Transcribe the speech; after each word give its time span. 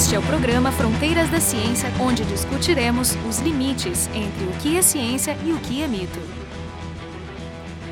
Este 0.00 0.14
é 0.14 0.18
o 0.18 0.22
programa 0.22 0.72
Fronteiras 0.72 1.28
da 1.28 1.38
Ciência, 1.38 1.90
onde 2.00 2.24
discutiremos 2.24 3.14
os 3.28 3.38
limites 3.40 4.08
entre 4.14 4.44
o 4.46 4.52
que 4.58 4.78
é 4.78 4.80
ciência 4.80 5.36
e 5.44 5.52
o 5.52 5.58
que 5.58 5.82
é 5.82 5.86
mito. 5.86 6.18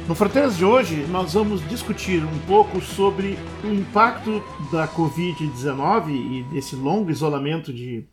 No 0.08 0.14
Fronteiras 0.14 0.56
de 0.56 0.64
hoje, 0.64 1.06
nós 1.10 1.34
vamos 1.34 1.60
discutir 1.68 2.24
um 2.24 2.38
pouco 2.46 2.80
sobre 2.80 3.38
o 3.62 3.66
impacto 3.66 4.42
da 4.72 4.88
Covid-19 4.88 6.08
e 6.08 6.42
desse 6.44 6.74
longo 6.74 7.10
isolamento 7.10 7.74
de 7.74 8.06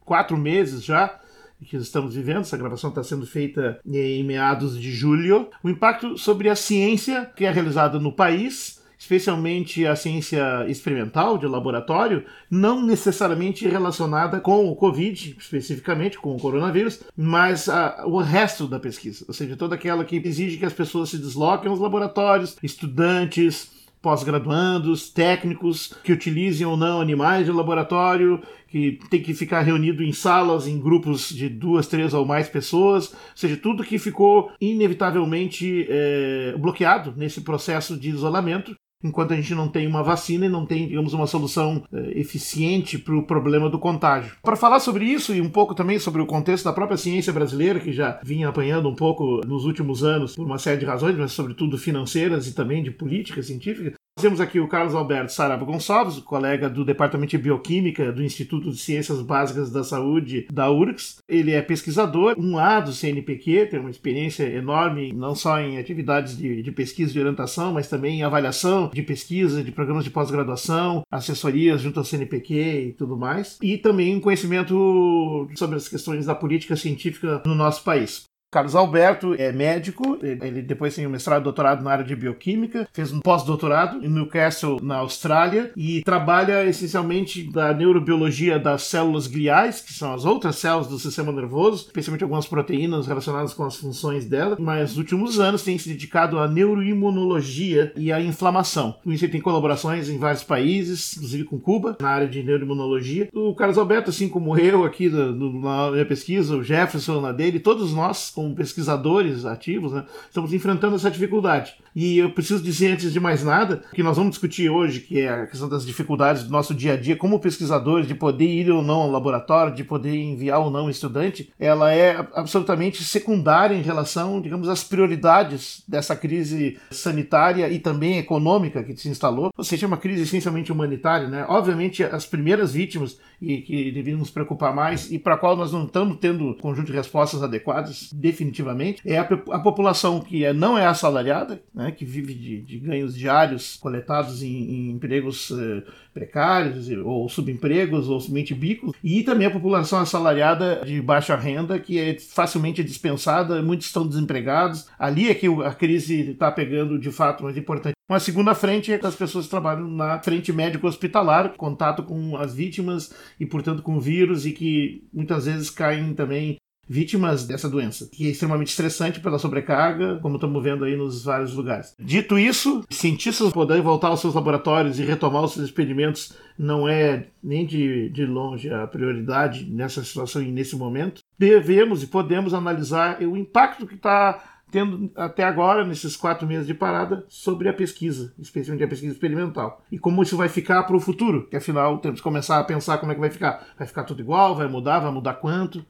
quatro 0.00 0.36
meses 0.36 0.82
já 0.82 1.20
que 1.64 1.76
estamos 1.76 2.16
vivendo, 2.16 2.40
essa 2.40 2.56
gravação 2.56 2.90
está 2.90 3.04
sendo 3.04 3.26
feita 3.28 3.78
em 3.86 4.24
meados 4.24 4.76
de 4.76 4.90
julho, 4.90 5.48
o 5.62 5.70
impacto 5.70 6.18
sobre 6.18 6.48
a 6.48 6.56
ciência 6.56 7.30
que 7.36 7.44
é 7.44 7.50
realizada 7.52 8.00
no 8.00 8.10
país 8.10 8.79
especialmente 9.00 9.86
a 9.86 9.96
ciência 9.96 10.66
experimental 10.68 11.38
de 11.38 11.46
laboratório, 11.46 12.22
não 12.50 12.84
necessariamente 12.84 13.66
relacionada 13.66 14.38
com 14.40 14.68
o 14.68 14.76
Covid, 14.76 15.36
especificamente 15.38 16.18
com 16.18 16.36
o 16.36 16.38
coronavírus, 16.38 17.02
mas 17.16 17.66
a, 17.66 18.04
o 18.06 18.18
resto 18.18 18.68
da 18.68 18.78
pesquisa, 18.78 19.24
ou 19.26 19.32
seja, 19.32 19.56
toda 19.56 19.74
aquela 19.74 20.04
que 20.04 20.16
exige 20.22 20.58
que 20.58 20.66
as 20.66 20.74
pessoas 20.74 21.08
se 21.08 21.16
desloquem 21.16 21.70
aos 21.70 21.80
laboratórios, 21.80 22.58
estudantes, 22.62 23.70
pós-graduandos, 24.02 25.10
técnicos 25.10 25.94
que 26.04 26.12
utilizem 26.12 26.66
ou 26.66 26.76
não 26.76 27.00
animais 27.00 27.46
de 27.46 27.52
laboratório, 27.52 28.42
que 28.68 28.98
tem 29.08 29.22
que 29.22 29.32
ficar 29.32 29.62
reunido 29.62 30.02
em 30.02 30.12
salas, 30.12 30.66
em 30.66 30.78
grupos 30.78 31.30
de 31.30 31.48
duas, 31.48 31.86
três 31.86 32.12
ou 32.12 32.26
mais 32.26 32.50
pessoas, 32.50 33.12
ou 33.12 33.18
seja, 33.34 33.56
tudo 33.56 33.82
que 33.82 33.98
ficou 33.98 34.52
inevitavelmente 34.60 35.86
é, 35.88 36.54
bloqueado 36.58 37.14
nesse 37.16 37.40
processo 37.40 37.98
de 37.98 38.10
isolamento 38.10 38.74
enquanto 39.02 39.32
a 39.32 39.36
gente 39.36 39.54
não 39.54 39.68
tem 39.68 39.86
uma 39.86 40.02
vacina 40.02 40.46
e 40.46 40.48
não 40.48 40.66
tem, 40.66 40.86
digamos, 40.86 41.12
uma 41.12 41.26
solução 41.26 41.82
eh, 41.92 42.12
eficiente 42.16 42.98
para 42.98 43.16
o 43.16 43.22
problema 43.22 43.68
do 43.68 43.78
contágio. 43.78 44.36
Para 44.42 44.56
falar 44.56 44.80
sobre 44.80 45.04
isso 45.04 45.34
e 45.34 45.40
um 45.40 45.48
pouco 45.48 45.74
também 45.74 45.98
sobre 45.98 46.20
o 46.20 46.26
contexto 46.26 46.64
da 46.64 46.72
própria 46.72 46.96
ciência 46.96 47.32
brasileira, 47.32 47.80
que 47.80 47.92
já 47.92 48.20
vinha 48.22 48.48
apanhando 48.48 48.88
um 48.88 48.94
pouco 48.94 49.40
nos 49.46 49.64
últimos 49.64 50.04
anos 50.04 50.36
por 50.36 50.46
uma 50.46 50.58
série 50.58 50.78
de 50.78 50.86
razões, 50.86 51.16
mas 51.16 51.32
sobretudo 51.32 51.78
financeiras 51.78 52.46
e 52.46 52.54
também 52.54 52.82
de 52.82 52.90
política 52.90 53.42
científica, 53.42 53.94
temos 54.20 54.40
aqui 54.40 54.60
o 54.60 54.68
Carlos 54.68 54.94
Alberto 54.94 55.32
Sarava 55.32 55.64
Gonçalves, 55.64 56.18
colega 56.18 56.68
do 56.68 56.84
Departamento 56.84 57.30
de 57.30 57.38
Bioquímica 57.38 58.12
do 58.12 58.22
Instituto 58.22 58.70
de 58.70 58.76
Ciências 58.76 59.22
Básicas 59.22 59.70
da 59.70 59.82
Saúde 59.82 60.46
da 60.52 60.70
URGS. 60.70 61.18
Ele 61.28 61.52
é 61.52 61.62
pesquisador, 61.62 62.34
um 62.38 62.58
A 62.58 62.80
do 62.80 62.92
CNPq, 62.92 63.66
tem 63.66 63.80
uma 63.80 63.90
experiência 63.90 64.44
enorme, 64.44 65.12
não 65.12 65.34
só 65.34 65.58
em 65.60 65.78
atividades 65.78 66.36
de, 66.36 66.62
de 66.62 66.72
pesquisa 66.72 67.16
e 67.16 67.20
orientação, 67.20 67.72
mas 67.72 67.88
também 67.88 68.18
em 68.18 68.22
avaliação 68.22 68.90
de 68.92 69.02
pesquisa, 69.02 69.62
de 69.62 69.72
programas 69.72 70.04
de 70.04 70.10
pós-graduação, 70.10 71.02
assessorias 71.10 71.80
junto 71.80 71.98
ao 71.98 72.04
CNPq 72.04 72.54
e 72.88 72.92
tudo 72.92 73.16
mais. 73.16 73.58
E 73.62 73.78
também 73.78 74.16
um 74.16 74.20
conhecimento 74.20 75.48
sobre 75.54 75.76
as 75.76 75.88
questões 75.88 76.26
da 76.26 76.34
política 76.34 76.76
científica 76.76 77.42
no 77.46 77.54
nosso 77.54 77.82
país. 77.82 78.29
Carlos 78.50 78.74
Alberto 78.74 79.32
é 79.38 79.52
médico, 79.52 80.18
ele 80.20 80.60
depois 80.60 80.92
tem 80.92 81.06
um 81.06 81.10
mestrado 81.10 81.42
e 81.42 81.44
doutorado 81.44 81.84
na 81.84 81.92
área 81.92 82.04
de 82.04 82.16
bioquímica, 82.16 82.88
fez 82.92 83.12
um 83.12 83.20
pós-doutorado 83.20 84.04
em 84.04 84.08
Newcastle, 84.08 84.80
na 84.82 84.96
Austrália, 84.96 85.70
e 85.76 86.02
trabalha 86.02 86.64
essencialmente 86.66 87.44
da 87.44 87.72
neurobiologia 87.72 88.58
das 88.58 88.82
células 88.82 89.28
gliais, 89.28 89.80
que 89.80 89.92
são 89.92 90.12
as 90.12 90.24
outras 90.24 90.56
células 90.56 90.88
do 90.88 90.98
sistema 90.98 91.30
nervoso, 91.30 91.84
especialmente 91.86 92.24
algumas 92.24 92.44
proteínas 92.48 93.06
relacionadas 93.06 93.54
com 93.54 93.64
as 93.64 93.76
funções 93.76 94.26
dela, 94.26 94.56
mas 94.58 94.90
nos 94.90 94.98
últimos 94.98 95.38
anos 95.38 95.62
tem 95.62 95.78
se 95.78 95.88
dedicado 95.88 96.36
à 96.40 96.48
neuroimunologia 96.48 97.92
e 97.96 98.10
à 98.10 98.20
inflamação. 98.20 98.96
Com 99.04 99.12
isso 99.12 99.24
ele 99.24 99.32
tem 99.32 99.40
colaborações 99.40 100.08
em 100.08 100.18
vários 100.18 100.42
países, 100.42 101.16
inclusive 101.16 101.44
com 101.44 101.56
Cuba, 101.60 101.96
na 102.00 102.08
área 102.08 102.26
de 102.26 102.42
neuroimunologia. 102.42 103.28
O 103.32 103.54
Carlos 103.54 103.78
Alberto, 103.78 104.10
assim 104.10 104.28
como 104.28 104.58
eu 104.58 104.84
aqui 104.84 105.08
na 105.08 105.92
minha 105.92 106.04
pesquisa, 106.04 106.56
o 106.56 106.64
Jefferson 106.64 107.20
na 107.20 107.30
dele, 107.30 107.60
todos 107.60 107.94
nós 107.94 108.39
como 108.40 108.54
pesquisadores 108.54 109.44
ativos, 109.44 109.92
né, 109.92 110.04
estamos 110.26 110.52
enfrentando 110.52 110.96
essa 110.96 111.10
dificuldade. 111.10 111.74
E 111.94 112.18
eu 112.18 112.30
preciso 112.30 112.62
dizer, 112.62 112.92
antes 112.92 113.12
de 113.12 113.20
mais 113.20 113.42
nada, 113.42 113.82
que 113.92 114.02
nós 114.02 114.16
vamos 114.16 114.30
discutir 114.30 114.70
hoje, 114.70 115.00
que 115.00 115.20
é 115.20 115.28
a 115.28 115.46
questão 115.46 115.68
das 115.68 115.84
dificuldades 115.84 116.44
do 116.44 116.50
nosso 116.50 116.74
dia 116.74 116.94
a 116.94 116.96
dia 116.96 117.16
como 117.16 117.38
pesquisadores, 117.38 118.06
de 118.06 118.14
poder 118.14 118.46
ir 118.46 118.70
ou 118.70 118.82
não 118.82 119.02
ao 119.02 119.10
laboratório, 119.10 119.74
de 119.74 119.84
poder 119.84 120.14
enviar 120.14 120.60
ou 120.60 120.70
não 120.70 120.86
um 120.86 120.90
estudante, 120.90 121.52
ela 121.58 121.92
é 121.92 122.16
absolutamente 122.34 123.04
secundária 123.04 123.74
em 123.74 123.82
relação, 123.82 124.40
digamos, 124.40 124.68
às 124.68 124.82
prioridades 124.82 125.82
dessa 125.86 126.16
crise 126.16 126.78
sanitária 126.90 127.68
e 127.68 127.78
também 127.78 128.18
econômica 128.18 128.82
que 128.82 128.96
se 128.96 129.08
instalou, 129.08 129.50
ou 129.56 129.64
seja, 129.64 129.86
uma 129.86 129.96
crise 129.96 130.22
essencialmente 130.22 130.72
humanitária, 130.72 131.28
né? 131.28 131.44
Obviamente, 131.48 132.02
as 132.02 132.24
primeiras 132.24 132.72
vítimas 132.72 133.18
e 133.40 133.62
que 133.62 133.84
deveríamos 133.90 134.20
nos 134.20 134.30
preocupar 134.30 134.74
mais 134.74 135.10
e 135.10 135.18
para 135.18 135.36
qual 135.36 135.56
nós 135.56 135.72
não 135.72 135.84
estamos 135.84 136.18
tendo 136.18 136.48
um 136.48 136.54
conjunto 136.54 136.86
de 136.86 136.92
respostas 136.92 137.42
adequadas, 137.42 138.10
definitivamente, 138.12 139.00
é 139.04 139.18
a, 139.18 139.22
a 139.22 139.58
população 139.58 140.20
que 140.20 140.44
é, 140.44 140.52
não 140.52 140.76
é 140.76 140.86
assalariada, 140.86 141.62
né, 141.74 141.90
que 141.90 142.04
vive 142.04 142.34
de, 142.34 142.60
de 142.60 142.78
ganhos 142.78 143.14
diários 143.14 143.76
coletados 143.76 144.42
em, 144.42 144.48
em 144.48 144.90
empregos 144.90 145.50
eh, 145.50 145.82
precários 146.12 146.88
ou 147.04 147.28
subempregos 147.28 148.08
ou 148.08 148.20
somente 148.20 148.54
bicos, 148.54 148.92
e 149.02 149.22
também 149.22 149.46
a 149.46 149.50
população 149.50 149.98
assalariada 149.98 150.82
de 150.84 151.00
baixa 151.00 151.36
renda, 151.36 151.78
que 151.78 151.98
é 151.98 152.18
facilmente 152.18 152.82
dispensada, 152.84 153.62
muitos 153.62 153.86
estão 153.86 154.06
desempregados. 154.06 154.86
Ali 154.98 155.30
é 155.30 155.34
que 155.34 155.46
a 155.46 155.72
crise 155.72 156.32
está 156.32 156.50
pegando 156.50 156.98
de 156.98 157.10
fato 157.10 157.44
mais 157.44 157.56
importante. 157.56 157.94
Uma 158.10 158.18
segunda 158.18 158.56
frente 158.56 158.92
é 158.92 158.98
que 158.98 159.06
as 159.06 159.14
pessoas 159.14 159.46
trabalham 159.46 159.88
na 159.88 160.18
frente 160.18 160.52
médico-hospitalar, 160.52 161.50
contato 161.56 162.02
com 162.02 162.36
as 162.36 162.52
vítimas 162.52 163.14
e, 163.38 163.46
portanto, 163.46 163.84
com 163.84 163.98
o 163.98 164.00
vírus, 164.00 164.44
e 164.44 164.50
que 164.50 165.04
muitas 165.12 165.46
vezes 165.46 165.70
caem 165.70 166.12
também 166.12 166.56
vítimas 166.88 167.46
dessa 167.46 167.70
doença, 167.70 168.08
que 168.10 168.26
é 168.26 168.30
extremamente 168.30 168.70
estressante 168.70 169.20
pela 169.20 169.38
sobrecarga, 169.38 170.18
como 170.20 170.34
estamos 170.34 170.60
vendo 170.60 170.84
aí 170.84 170.96
nos 170.96 171.22
vários 171.22 171.54
lugares. 171.54 171.94
Dito 172.00 172.36
isso, 172.36 172.82
cientistas 172.90 173.52
poderem 173.52 173.80
voltar 173.80 174.08
aos 174.08 174.20
seus 174.20 174.34
laboratórios 174.34 174.98
e 174.98 175.04
retomar 175.04 175.44
os 175.44 175.52
seus 175.52 175.66
experimentos 175.66 176.32
não 176.58 176.88
é 176.88 177.28
nem 177.40 177.64
de, 177.64 178.08
de 178.08 178.26
longe 178.26 178.68
a 178.70 178.88
prioridade 178.88 179.70
nessa 179.70 180.02
situação 180.02 180.42
e 180.42 180.50
nesse 180.50 180.74
momento. 180.74 181.22
Devemos 181.38 182.02
e 182.02 182.08
podemos 182.08 182.54
analisar 182.54 183.22
o 183.22 183.36
impacto 183.36 183.86
que 183.86 183.94
está 183.94 184.59
tendo 184.70 185.10
até 185.16 185.44
agora, 185.44 185.84
nesses 185.84 186.16
quatro 186.16 186.46
meses 186.46 186.66
de 186.66 186.74
parada, 186.74 187.24
sobre 187.28 187.68
a 187.68 187.72
pesquisa, 187.72 188.32
especialmente 188.38 188.84
a 188.84 188.88
pesquisa 188.88 189.12
experimental. 189.12 189.84
E 189.90 189.98
como 189.98 190.22
isso 190.22 190.36
vai 190.36 190.48
ficar 190.48 190.82
para 190.84 190.96
o 190.96 191.00
futuro, 191.00 191.46
que 191.48 191.56
afinal 191.56 191.98
temos 191.98 192.20
que 192.20 192.24
começar 192.24 192.58
a 192.58 192.64
pensar 192.64 192.98
como 192.98 193.12
é 193.12 193.14
que 193.14 193.20
vai 193.20 193.30
ficar. 193.30 193.66
Vai 193.78 193.86
ficar 193.86 194.04
tudo 194.04 194.20
igual? 194.20 194.54
Vai 194.54 194.68
mudar? 194.68 195.00
Vai 195.00 195.12
mudar 195.12 195.34
quanto? 195.34 195.84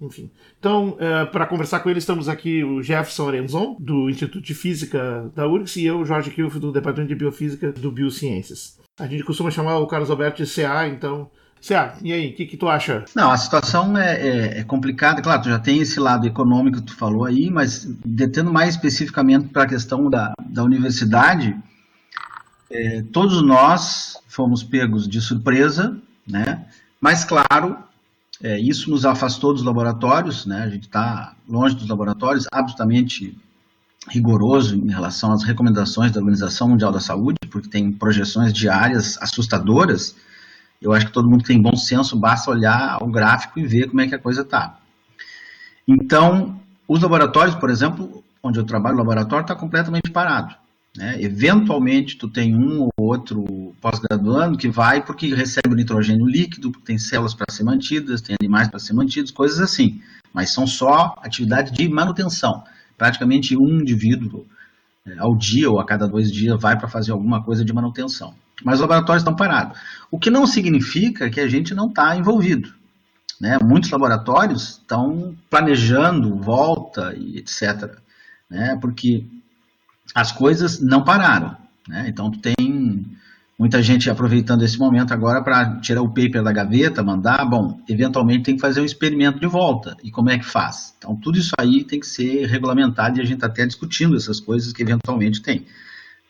Enfim. 0.00 0.30
Então, 0.58 0.96
é, 1.00 1.24
para 1.24 1.46
conversar 1.46 1.80
com 1.80 1.90
ele, 1.90 1.98
estamos 1.98 2.28
aqui 2.28 2.62
o 2.62 2.82
Jefferson 2.82 3.28
Arenzon, 3.28 3.76
do 3.80 4.08
Instituto 4.08 4.44
de 4.44 4.54
Física 4.54 5.30
da 5.34 5.46
URGS, 5.46 5.76
e 5.76 5.86
eu, 5.86 6.04
Jorge 6.04 6.30
Kilf, 6.30 6.56
do 6.56 6.70
Departamento 6.70 7.08
de 7.08 7.18
Biofísica 7.18 7.72
do 7.72 7.90
Biociências. 7.90 8.78
A 8.98 9.06
gente 9.06 9.24
costuma 9.24 9.50
chamar 9.50 9.78
o 9.78 9.86
Carlos 9.86 10.10
Alberto 10.10 10.42
de 10.42 10.52
CA, 10.52 10.86
então. 10.88 11.30
CA, 11.66 11.94
e 12.02 12.12
aí, 12.12 12.30
o 12.30 12.34
que, 12.34 12.46
que 12.46 12.56
tu 12.56 12.68
acha? 12.68 13.04
Não, 13.14 13.30
a 13.30 13.36
situação 13.36 13.96
é, 13.96 14.14
é, 14.16 14.58
é, 14.60 14.64
complicada. 14.64 15.20
Claro, 15.20 15.42
tu 15.42 15.48
já 15.48 15.58
tem 15.58 15.80
esse 15.80 15.98
lado 15.98 16.26
econômico 16.26 16.78
que 16.78 16.84
tu 16.84 16.94
falou 16.94 17.24
aí, 17.24 17.50
mas 17.50 17.84
detendo 18.04 18.52
mais 18.52 18.70
especificamente 18.70 19.48
para 19.48 19.64
a 19.64 19.68
questão 19.68 20.08
da, 20.08 20.32
da 20.40 20.62
universidade, 20.62 21.56
é, 22.70 23.02
todos 23.12 23.42
nós 23.42 24.16
fomos 24.28 24.62
pegos 24.62 25.08
de 25.08 25.20
surpresa, 25.20 25.98
né? 26.26 26.64
Mas, 27.00 27.24
claro, 27.24 27.76
é, 28.42 28.58
isso 28.58 28.90
nos 28.90 29.04
afastou 29.04 29.52
dos 29.52 29.62
laboratórios, 29.62 30.46
né? 30.46 30.62
a 30.62 30.68
gente 30.68 30.84
está 30.84 31.34
longe 31.48 31.74
dos 31.74 31.88
laboratórios, 31.88 32.46
absolutamente 32.52 33.36
rigoroso 34.08 34.76
em 34.76 34.90
relação 34.90 35.32
às 35.32 35.42
recomendações 35.42 36.12
da 36.12 36.20
Organização 36.20 36.68
Mundial 36.68 36.92
da 36.92 37.00
Saúde, 37.00 37.38
porque 37.50 37.68
tem 37.68 37.92
projeções 37.92 38.52
diárias 38.52 39.18
assustadoras. 39.20 40.14
Eu 40.80 40.92
acho 40.92 41.06
que 41.06 41.12
todo 41.12 41.28
mundo 41.28 41.44
tem 41.44 41.60
bom 41.60 41.74
senso 41.74 42.18
basta 42.18 42.50
olhar 42.50 42.98
o 43.02 43.10
gráfico 43.10 43.58
e 43.58 43.66
ver 43.66 43.88
como 43.88 44.00
é 44.00 44.06
que 44.06 44.14
a 44.14 44.18
coisa 44.18 44.42
está. 44.42 44.78
Então, 45.86 46.60
os 46.86 47.02
laboratórios, 47.02 47.56
por 47.56 47.70
exemplo, 47.70 48.22
onde 48.42 48.58
eu 48.58 48.64
trabalho, 48.64 48.96
o 48.96 48.98
laboratório 48.98 49.42
está 49.42 49.54
completamente 49.54 50.10
parado. 50.10 50.54
Né? 50.96 51.16
Eventualmente, 51.20 52.16
tu 52.16 52.28
tem 52.28 52.54
um 52.54 52.82
ou 52.82 52.92
outro 52.96 53.74
pós-graduando 53.80 54.58
que 54.58 54.68
vai 54.68 55.04
porque 55.04 55.34
recebe 55.34 55.72
o 55.72 55.76
nitrogênio 55.76 56.26
líquido, 56.26 56.70
porque 56.70 56.86
tem 56.86 56.98
células 56.98 57.34
para 57.34 57.46
ser 57.50 57.64
mantidas, 57.64 58.20
tem 58.20 58.36
animais 58.40 58.68
para 58.68 58.78
ser 58.78 58.94
mantidos, 58.94 59.30
coisas 59.30 59.60
assim. 59.60 60.00
Mas 60.32 60.52
são 60.52 60.66
só 60.66 61.14
atividades 61.22 61.72
de 61.72 61.88
manutenção. 61.88 62.62
Praticamente 62.96 63.56
um 63.56 63.80
indivíduo 63.80 64.46
ao 65.18 65.36
dia 65.36 65.70
ou 65.70 65.80
a 65.80 65.86
cada 65.86 66.06
dois 66.06 66.30
dias 66.30 66.60
vai 66.60 66.78
para 66.78 66.88
fazer 66.88 67.12
alguma 67.12 67.42
coisa 67.42 67.64
de 67.64 67.72
manutenção. 67.72 68.34
Mas 68.64 68.76
os 68.76 68.80
laboratórios 68.80 69.22
estão 69.22 69.36
parados. 69.36 69.78
O 70.10 70.18
que 70.18 70.30
não 70.30 70.46
significa 70.46 71.30
que 71.30 71.40
a 71.40 71.48
gente 71.48 71.74
não 71.74 71.88
está 71.88 72.16
envolvido. 72.16 72.72
Né? 73.40 73.58
Muitos 73.62 73.90
laboratórios 73.90 74.70
estão 74.70 75.36
planejando 75.48 76.36
volta 76.36 77.14
e 77.16 77.38
etc. 77.38 77.96
Né? 78.50 78.76
Porque 78.80 79.24
as 80.14 80.32
coisas 80.32 80.80
não 80.80 81.04
pararam. 81.04 81.56
Né? 81.86 82.06
Então, 82.08 82.30
tem 82.30 83.06
Muita 83.58 83.82
gente 83.82 84.08
aproveitando 84.08 84.62
esse 84.62 84.78
momento 84.78 85.12
agora 85.12 85.42
para 85.42 85.80
tirar 85.80 86.00
o 86.00 86.08
paper 86.08 86.44
da 86.44 86.52
gaveta, 86.52 87.02
mandar, 87.02 87.44
bom, 87.44 87.80
eventualmente 87.88 88.44
tem 88.44 88.54
que 88.54 88.60
fazer 88.60 88.80
um 88.80 88.84
experimento 88.84 89.40
de 89.40 89.48
volta. 89.48 89.96
E 90.04 90.12
como 90.12 90.30
é 90.30 90.38
que 90.38 90.44
faz? 90.44 90.94
Então, 90.96 91.16
tudo 91.16 91.38
isso 91.38 91.50
aí 91.58 91.82
tem 91.82 91.98
que 91.98 92.06
ser 92.06 92.46
regulamentado 92.46 93.18
e 93.18 93.20
a 93.20 93.24
gente 93.24 93.34
está 93.34 93.48
até 93.48 93.66
discutindo 93.66 94.16
essas 94.16 94.38
coisas 94.38 94.72
que 94.72 94.80
eventualmente 94.80 95.42
tem 95.42 95.66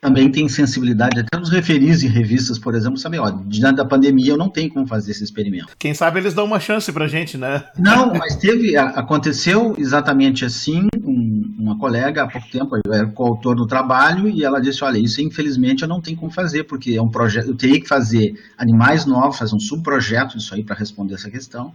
também 0.00 0.30
tem 0.30 0.48
sensibilidade, 0.48 1.20
até 1.20 1.38
nos 1.38 1.50
referis 1.50 2.02
em 2.02 2.08
revistas, 2.08 2.58
por 2.58 2.74
exemplo, 2.74 2.98
saber, 2.98 3.18
ó, 3.18 3.30
diante 3.30 3.76
da 3.76 3.84
pandemia 3.84 4.32
eu 4.32 4.36
não 4.36 4.48
tenho 4.48 4.70
como 4.70 4.86
fazer 4.86 5.10
esse 5.10 5.24
experimento. 5.24 5.76
Quem 5.78 5.94
sabe 5.94 6.20
eles 6.20 6.34
dão 6.34 6.44
uma 6.44 6.60
chance 6.60 6.92
pra 6.92 7.08
gente, 7.08 7.36
né? 7.36 7.64
Não, 7.76 8.12
mas 8.12 8.36
teve, 8.36 8.76
aconteceu 8.76 9.74
exatamente 9.78 10.44
assim, 10.44 10.86
um, 11.02 11.54
uma 11.58 11.78
colega 11.78 12.22
há 12.22 12.28
pouco 12.28 12.48
tempo, 12.48 12.76
eu 12.76 12.92
era 12.92 13.06
coautor 13.06 13.56
do 13.56 13.66
trabalho, 13.66 14.28
e 14.28 14.44
ela 14.44 14.60
disse, 14.60 14.84
olha, 14.84 14.98
isso 14.98 15.20
infelizmente 15.20 15.82
eu 15.82 15.88
não 15.88 16.00
tenho 16.00 16.16
como 16.16 16.30
fazer, 16.30 16.64
porque 16.64 16.94
é 16.94 17.02
um 17.02 17.10
projeto, 17.10 17.48
eu 17.48 17.56
teria 17.56 17.80
que 17.80 17.88
fazer 17.88 18.34
animais 18.56 19.04
novos, 19.04 19.38
fazer 19.38 19.54
um 19.54 19.60
subprojeto 19.60 20.36
disso 20.36 20.54
aí 20.54 20.62
para 20.62 20.76
responder 20.76 21.14
essa 21.14 21.30
questão, 21.30 21.72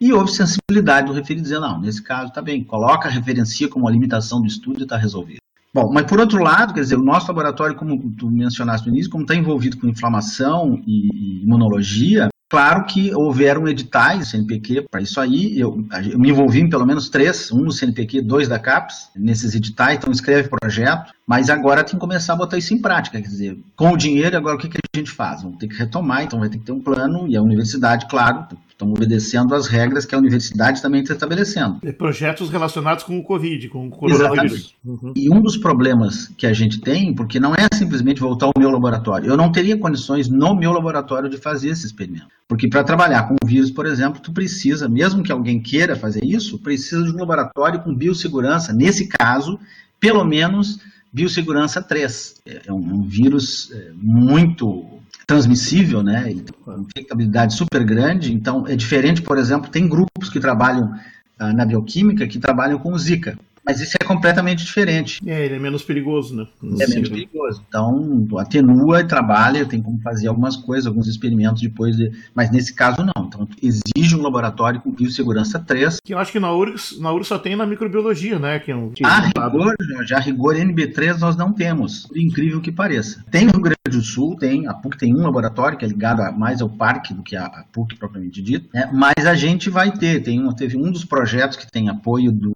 e 0.00 0.12
houve 0.12 0.32
sensibilidade 0.32 1.06
do 1.06 1.12
referido 1.12 1.42
dizer, 1.42 1.60
não, 1.60 1.80
nesse 1.80 2.02
caso 2.02 2.32
tá 2.32 2.42
bem, 2.42 2.62
coloca 2.64 3.08
a 3.08 3.10
referencia 3.10 3.68
como 3.68 3.88
a 3.88 3.90
limitação 3.90 4.40
do 4.40 4.46
estudo 4.46 4.80
e 4.80 4.82
está 4.82 4.96
resolvido. 4.96 5.43
Bom, 5.74 5.90
mas 5.92 6.06
por 6.06 6.20
outro 6.20 6.40
lado, 6.40 6.72
quer 6.72 6.82
dizer, 6.82 6.94
o 6.94 7.02
nosso 7.02 7.26
laboratório, 7.26 7.74
como 7.74 7.98
tu 8.12 8.30
mencionaste 8.30 8.86
no 8.86 8.94
início, 8.94 9.10
como 9.10 9.24
está 9.24 9.34
envolvido 9.34 9.76
com 9.76 9.88
inflamação 9.88 10.80
e, 10.86 11.42
imunologia, 11.42 12.28
claro 12.48 12.84
que 12.84 13.12
houveram 13.12 13.66
editais 13.66 14.28
CNPq 14.28 14.86
para 14.88 15.02
isso 15.02 15.20
aí. 15.20 15.58
Eu, 15.58 15.84
eu, 16.12 16.16
me 16.16 16.30
envolvi 16.30 16.60
em 16.60 16.70
pelo 16.70 16.86
menos 16.86 17.08
três, 17.08 17.50
um 17.50 17.62
no 17.62 17.72
CNPq, 17.72 18.22
dois 18.22 18.46
da 18.46 18.56
CAPES, 18.56 19.10
nesses 19.16 19.52
editais, 19.56 19.96
então 19.96 20.12
escreve 20.12 20.48
projeto, 20.48 21.12
mas 21.26 21.50
agora 21.50 21.82
tem 21.82 21.94
que 21.94 22.00
começar 22.00 22.34
a 22.34 22.36
botar 22.36 22.56
isso 22.56 22.72
em 22.72 22.80
prática. 22.80 23.20
Quer 23.20 23.26
dizer, 23.26 23.58
com 23.74 23.90
o 23.90 23.96
dinheiro, 23.96 24.36
agora 24.36 24.54
o 24.54 24.58
que, 24.60 24.68
que 24.68 24.78
a 24.78 24.96
gente 24.96 25.10
faz? 25.10 25.42
Vamos 25.42 25.58
ter 25.58 25.66
que 25.66 25.74
retomar, 25.74 26.22
então 26.22 26.38
vai 26.38 26.48
ter 26.48 26.58
que 26.58 26.64
ter 26.64 26.72
um 26.72 26.80
plano, 26.80 27.26
e 27.26 27.36
a 27.36 27.42
universidade, 27.42 28.06
claro, 28.06 28.46
estão 28.74 28.90
obedecendo 28.90 29.54
às 29.54 29.66
regras 29.66 30.04
que 30.04 30.14
a 30.14 30.18
universidade 30.18 30.82
também 30.82 31.00
está 31.00 31.14
estabelecendo. 31.14 31.80
Projetos 31.96 32.50
relacionados 32.50 33.04
com 33.04 33.18
o 33.18 33.22
Covid, 33.22 33.68
com 33.68 33.86
o 33.86 33.90
coronavírus. 33.90 34.74
Uhum. 34.84 35.12
E 35.16 35.32
um 35.32 35.40
dos 35.40 35.56
problemas 35.56 36.28
que 36.36 36.46
a 36.46 36.52
gente 36.52 36.80
tem, 36.80 37.14
porque 37.14 37.38
não 37.40 37.54
é 37.54 37.68
simplesmente 37.72 38.20
voltar 38.20 38.46
ao 38.46 38.52
meu 38.58 38.70
laboratório. 38.70 39.28
Eu 39.28 39.36
não 39.36 39.50
teria 39.50 39.78
condições 39.78 40.28
no 40.28 40.54
meu 40.54 40.72
laboratório 40.72 41.30
de 41.30 41.38
fazer 41.38 41.70
esse 41.70 41.86
experimento. 41.86 42.26
Porque 42.48 42.68
para 42.68 42.84
trabalhar 42.84 43.28
com 43.28 43.36
vírus, 43.46 43.70
por 43.70 43.86
exemplo, 43.86 44.20
tu 44.20 44.32
precisa, 44.32 44.88
mesmo 44.88 45.22
que 45.22 45.32
alguém 45.32 45.60
queira 45.60 45.96
fazer 45.96 46.24
isso, 46.24 46.58
precisa 46.58 47.02
de 47.04 47.10
um 47.10 47.18
laboratório 47.18 47.80
com 47.80 47.94
biossegurança. 47.94 48.72
Nesse 48.72 49.08
caso, 49.08 49.58
pelo 50.00 50.24
menos 50.24 50.80
biossegurança 51.14 51.80
3. 51.80 52.42
É 52.66 52.72
um, 52.72 52.76
um 52.76 53.02
vírus 53.02 53.70
é, 53.72 53.92
muito 53.94 54.84
transmissível, 55.26 56.02
né? 56.02 56.30
Ele 56.30 56.40
tem 56.40 56.54
uma 56.66 56.80
infectabilidade 56.80 57.54
super 57.54 57.84
grande, 57.84 58.32
então 58.32 58.66
é 58.66 58.76
diferente, 58.76 59.22
por 59.22 59.38
exemplo, 59.38 59.70
tem 59.70 59.88
grupos 59.88 60.28
que 60.28 60.40
trabalham 60.40 60.94
ah, 61.38 61.52
na 61.52 61.64
bioquímica 61.64 62.26
que 62.26 62.38
trabalham 62.38 62.78
com 62.78 62.96
Zika. 62.96 63.38
Mas 63.64 63.80
isso 63.80 63.96
é 63.98 64.04
completamente 64.04 64.62
diferente. 64.62 65.20
É, 65.26 65.46
ele 65.46 65.54
é 65.54 65.58
menos 65.58 65.82
perigoso, 65.82 66.36
né? 66.36 66.46
É 66.80 66.86
menos 66.86 67.08
perigoso. 67.08 67.64
Então, 67.66 68.26
atenua 68.38 69.00
e 69.00 69.04
trabalha, 69.04 69.64
tem 69.64 69.80
como 69.80 69.98
fazer 70.02 70.28
algumas 70.28 70.54
coisas, 70.54 70.86
alguns 70.86 71.08
experimentos 71.08 71.62
depois, 71.62 71.96
de... 71.96 72.12
mas 72.34 72.50
nesse 72.50 72.74
caso 72.74 73.02
não. 73.02 73.24
Então, 73.24 73.48
exige 73.62 74.14
um 74.14 74.22
laboratório 74.22 74.82
com 74.82 74.90
biossegurança 74.90 75.58
3. 75.58 75.98
Que 76.04 76.12
eu 76.12 76.18
acho 76.18 76.30
que 76.30 76.38
na 76.38 76.52
URGS, 76.52 77.00
na 77.00 77.10
URGS 77.10 77.28
só 77.28 77.38
tem 77.38 77.56
na 77.56 77.66
microbiologia, 77.66 78.38
né? 78.38 78.58
Que 78.58 78.70
é 78.70 78.76
um... 78.76 78.92
a 79.02 79.20
rigor, 79.20 79.74
já 80.04 80.18
rigor 80.18 80.56
NB3 80.56 81.18
nós 81.18 81.34
não 81.34 81.50
temos, 81.50 82.06
incrível 82.14 82.60
que 82.60 82.70
pareça. 82.70 83.24
Tem 83.30 83.46
no 83.46 83.60
Grande 83.60 83.83
do 83.90 84.00
Sul, 84.00 84.34
tem, 84.36 84.66
a 84.66 84.72
PUC 84.72 84.96
tem 84.96 85.14
um 85.14 85.22
laboratório 85.22 85.76
que 85.76 85.84
é 85.84 85.88
ligado 85.88 86.22
a, 86.22 86.32
mais 86.32 86.62
ao 86.62 86.70
parque 86.70 87.12
do 87.12 87.22
que 87.22 87.36
a, 87.36 87.66
PUC 87.70 87.96
propriamente 87.96 88.40
dito, 88.40 88.68
né? 88.72 88.88
mas 88.90 89.26
a 89.26 89.34
gente 89.34 89.68
vai 89.68 89.92
ter, 89.92 90.22
tem 90.22 90.40
um, 90.40 90.50
teve 90.54 90.76
um 90.76 90.90
dos 90.90 91.04
projetos 91.04 91.58
que 91.58 91.70
tem 91.70 91.90
apoio 91.90 92.32
do 92.32 92.54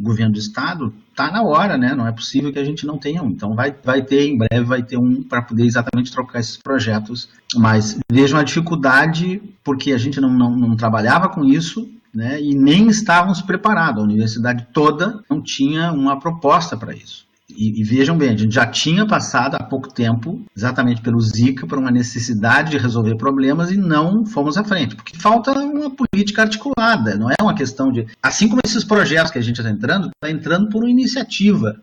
governo 0.00 0.32
do 0.32 0.38
estado, 0.38 0.94
está 1.10 1.30
na 1.30 1.42
hora, 1.42 1.76
né? 1.76 1.94
Não 1.94 2.06
é 2.06 2.12
possível 2.12 2.52
que 2.52 2.58
a 2.58 2.64
gente 2.64 2.86
não 2.86 2.98
tenha 2.98 3.22
um. 3.22 3.30
Então 3.30 3.54
vai, 3.54 3.74
vai 3.84 4.02
ter, 4.02 4.26
em 4.26 4.38
breve 4.38 4.64
vai 4.64 4.82
ter 4.82 4.96
um 4.96 5.22
para 5.22 5.42
poder 5.42 5.64
exatamente 5.64 6.12
trocar 6.12 6.40
esses 6.40 6.56
projetos. 6.56 7.28
Mas 7.54 7.98
vejam 8.10 8.38
a 8.38 8.42
dificuldade, 8.42 9.42
porque 9.62 9.92
a 9.92 9.98
gente 9.98 10.20
não, 10.20 10.30
não, 10.30 10.56
não 10.56 10.76
trabalhava 10.76 11.28
com 11.28 11.44
isso, 11.44 11.90
né? 12.14 12.40
E 12.40 12.54
nem 12.54 12.86
estávamos 12.88 13.42
preparados. 13.42 14.02
A 14.02 14.04
universidade 14.04 14.66
toda 14.72 15.22
não 15.28 15.42
tinha 15.42 15.92
uma 15.92 16.18
proposta 16.18 16.76
para 16.76 16.94
isso. 16.94 17.26
E, 17.48 17.80
e, 17.80 17.84
vejam 17.84 18.16
bem, 18.16 18.30
a 18.30 18.36
gente 18.36 18.54
já 18.54 18.66
tinha 18.66 19.06
passado 19.06 19.54
há 19.54 19.62
pouco 19.62 19.92
tempo, 19.92 20.42
exatamente 20.56 21.02
pelo 21.02 21.20
Zika, 21.20 21.66
por 21.66 21.78
uma 21.78 21.90
necessidade 21.90 22.70
de 22.70 22.78
resolver 22.78 23.16
problemas 23.16 23.70
e 23.70 23.76
não 23.76 24.24
fomos 24.24 24.56
à 24.56 24.64
frente, 24.64 24.96
porque 24.96 25.16
falta 25.18 25.52
uma 25.52 25.90
política 25.90 26.42
articulada, 26.42 27.16
não 27.16 27.30
é 27.30 27.34
uma 27.42 27.54
questão 27.54 27.92
de. 27.92 28.06
Assim 28.22 28.48
como 28.48 28.62
esses 28.64 28.82
projetos 28.82 29.30
que 29.30 29.38
a 29.38 29.42
gente 29.42 29.58
está 29.58 29.70
entrando, 29.70 30.08
está 30.08 30.30
entrando 30.30 30.70
por 30.70 30.82
uma 30.82 30.90
iniciativa 30.90 31.78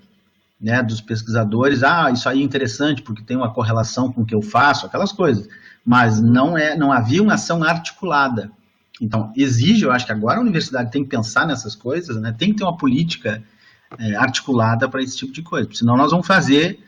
né, 0.60 0.82
dos 0.82 1.00
pesquisadores, 1.00 1.84
ah, 1.84 2.10
isso 2.12 2.28
aí 2.28 2.42
é 2.42 2.44
interessante 2.44 3.04
porque 3.04 3.24
tem 3.24 3.38
uma 3.38 3.54
correlação 3.54 4.12
com 4.12 4.22
o 4.22 4.26
que 4.26 4.34
eu 4.34 4.42
faço, 4.42 4.88
aquelas 4.88 5.12
coisas. 5.12 5.48
Mas 5.86 6.20
não 6.20 6.58
é, 6.58 6.76
não 6.76 6.92
havia 6.92 7.22
uma 7.22 7.36
ação 7.36 7.64
articulada. 7.64 8.52
Então, 9.00 9.32
exige, 9.36 9.84
eu 9.84 9.92
acho 9.92 10.06
que 10.08 10.12
agora 10.12 10.40
a 10.40 10.42
universidade 10.42 10.92
tem 10.92 11.04
que 11.04 11.10
pensar 11.10 11.46
nessas 11.46 11.76
coisas, 11.76 12.20
né, 12.20 12.34
tem 12.36 12.50
que 12.50 12.58
ter 12.58 12.64
uma 12.64 12.78
política 12.78 13.44
é, 14.00 14.16
articulada 14.16 14.88
para 14.88 15.02
esse 15.02 15.18
tipo 15.18 15.34
de 15.34 15.42
coisa. 15.42 15.70
Senão 15.74 15.98
nós 15.98 16.12
vamos 16.12 16.28
fazer 16.28 16.80